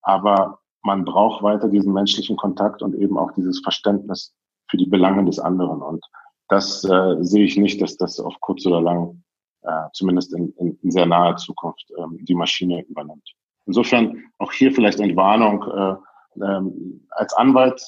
Aber 0.01 0.59
man 0.87 1.03
braucht 1.03 1.43
weiter 1.43 1.67
diesen 1.67 1.93
menschlichen 1.93 2.37
Kontakt 2.37 2.81
und 2.81 2.95
eben 2.95 3.17
auch 3.17 3.31
dieses 3.33 3.59
Verständnis 3.59 4.33
für 4.69 4.77
die 4.77 4.85
Belange 4.85 5.25
des 5.25 5.37
anderen. 5.37 5.81
Und 5.81 6.03
das 6.47 6.83
äh, 6.85 7.17
sehe 7.19 7.43
ich 7.43 7.57
nicht, 7.57 7.81
dass 7.81 7.97
das 7.97 8.19
auf 8.21 8.35
kurz 8.39 8.65
oder 8.65 8.81
lang, 8.81 9.21
äh, 9.63 9.87
zumindest 9.91 10.33
in, 10.33 10.53
in, 10.57 10.79
in 10.81 10.91
sehr 10.91 11.05
naher 11.05 11.35
Zukunft, 11.35 11.91
ähm, 11.97 12.17
die 12.21 12.35
Maschine 12.35 12.83
übernimmt. 12.85 13.29
Insofern 13.65 14.23
auch 14.37 14.53
hier 14.53 14.71
vielleicht 14.71 15.01
Entwarnung. 15.01 15.61
Äh, 15.63 15.95
ähm, 16.41 17.05
als 17.11 17.33
Anwalt 17.33 17.81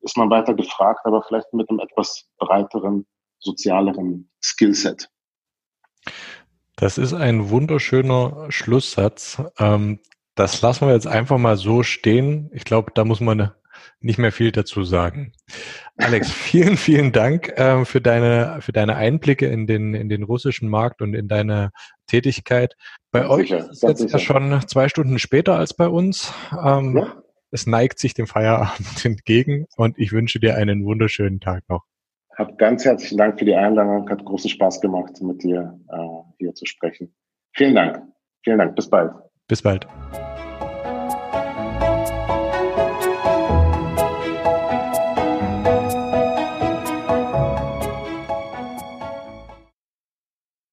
ist 0.00 0.16
man 0.16 0.30
weiter 0.30 0.54
gefragt, 0.54 1.00
aber 1.04 1.22
vielleicht 1.22 1.52
mit 1.52 1.68
einem 1.68 1.80
etwas 1.80 2.26
breiteren, 2.38 3.04
sozialeren 3.38 4.30
Skillset. 4.42 5.10
Das 6.76 6.96
ist 6.96 7.12
ein 7.12 7.50
wunderschöner 7.50 8.46
Schlusssatz. 8.50 9.42
Ähm, 9.58 10.00
das 10.34 10.60
lassen 10.62 10.86
wir 10.86 10.94
jetzt 10.94 11.06
einfach 11.06 11.38
mal 11.38 11.56
so 11.56 11.82
stehen. 11.82 12.50
Ich 12.52 12.64
glaube, 12.64 12.92
da 12.94 13.04
muss 13.04 13.20
man 13.20 13.52
nicht 14.00 14.18
mehr 14.18 14.32
viel 14.32 14.52
dazu 14.52 14.84
sagen. 14.84 15.32
Alex, 15.96 16.30
vielen, 16.32 16.76
vielen 16.76 17.12
Dank 17.12 17.48
äh, 17.58 17.84
für 17.84 18.00
deine 18.00 18.58
für 18.60 18.72
deine 18.72 18.96
Einblicke 18.96 19.46
in 19.46 19.66
den 19.66 19.94
in 19.94 20.08
den 20.08 20.22
russischen 20.22 20.68
Markt 20.68 21.02
und 21.02 21.14
in 21.14 21.28
deine 21.28 21.70
Tätigkeit. 22.06 22.74
Bei 23.10 23.20
ganz 23.20 23.32
euch 23.32 23.48
sicher, 23.48 23.58
ist 23.58 23.70
es 23.70 23.82
jetzt 23.82 23.98
sicher. 24.00 24.12
ja 24.12 24.18
schon 24.18 24.68
zwei 24.68 24.88
Stunden 24.88 25.18
später 25.18 25.56
als 25.56 25.74
bei 25.74 25.88
uns. 25.88 26.32
Ähm, 26.52 26.96
ja. 26.96 27.22
Es 27.50 27.66
neigt 27.68 28.00
sich 28.00 28.14
dem 28.14 28.26
Feierabend 28.26 29.04
entgegen 29.04 29.66
und 29.76 29.98
ich 29.98 30.12
wünsche 30.12 30.40
dir 30.40 30.56
einen 30.56 30.84
wunderschönen 30.84 31.40
Tag 31.40 31.62
noch. 31.68 31.84
Hab 32.36 32.58
ganz 32.58 32.84
herzlichen 32.84 33.16
Dank 33.16 33.38
für 33.38 33.44
die 33.44 33.54
Einladung. 33.54 34.10
Hat 34.10 34.24
großen 34.24 34.50
Spaß 34.50 34.80
gemacht, 34.80 35.22
mit 35.22 35.44
dir 35.44 35.78
äh, 35.88 35.96
hier 36.38 36.52
zu 36.54 36.66
sprechen. 36.66 37.14
Vielen 37.52 37.76
Dank. 37.76 38.02
Vielen 38.42 38.58
Dank. 38.58 38.74
Bis 38.74 38.90
bald. 38.90 39.12
Bis 39.46 39.62
bald. 39.62 39.86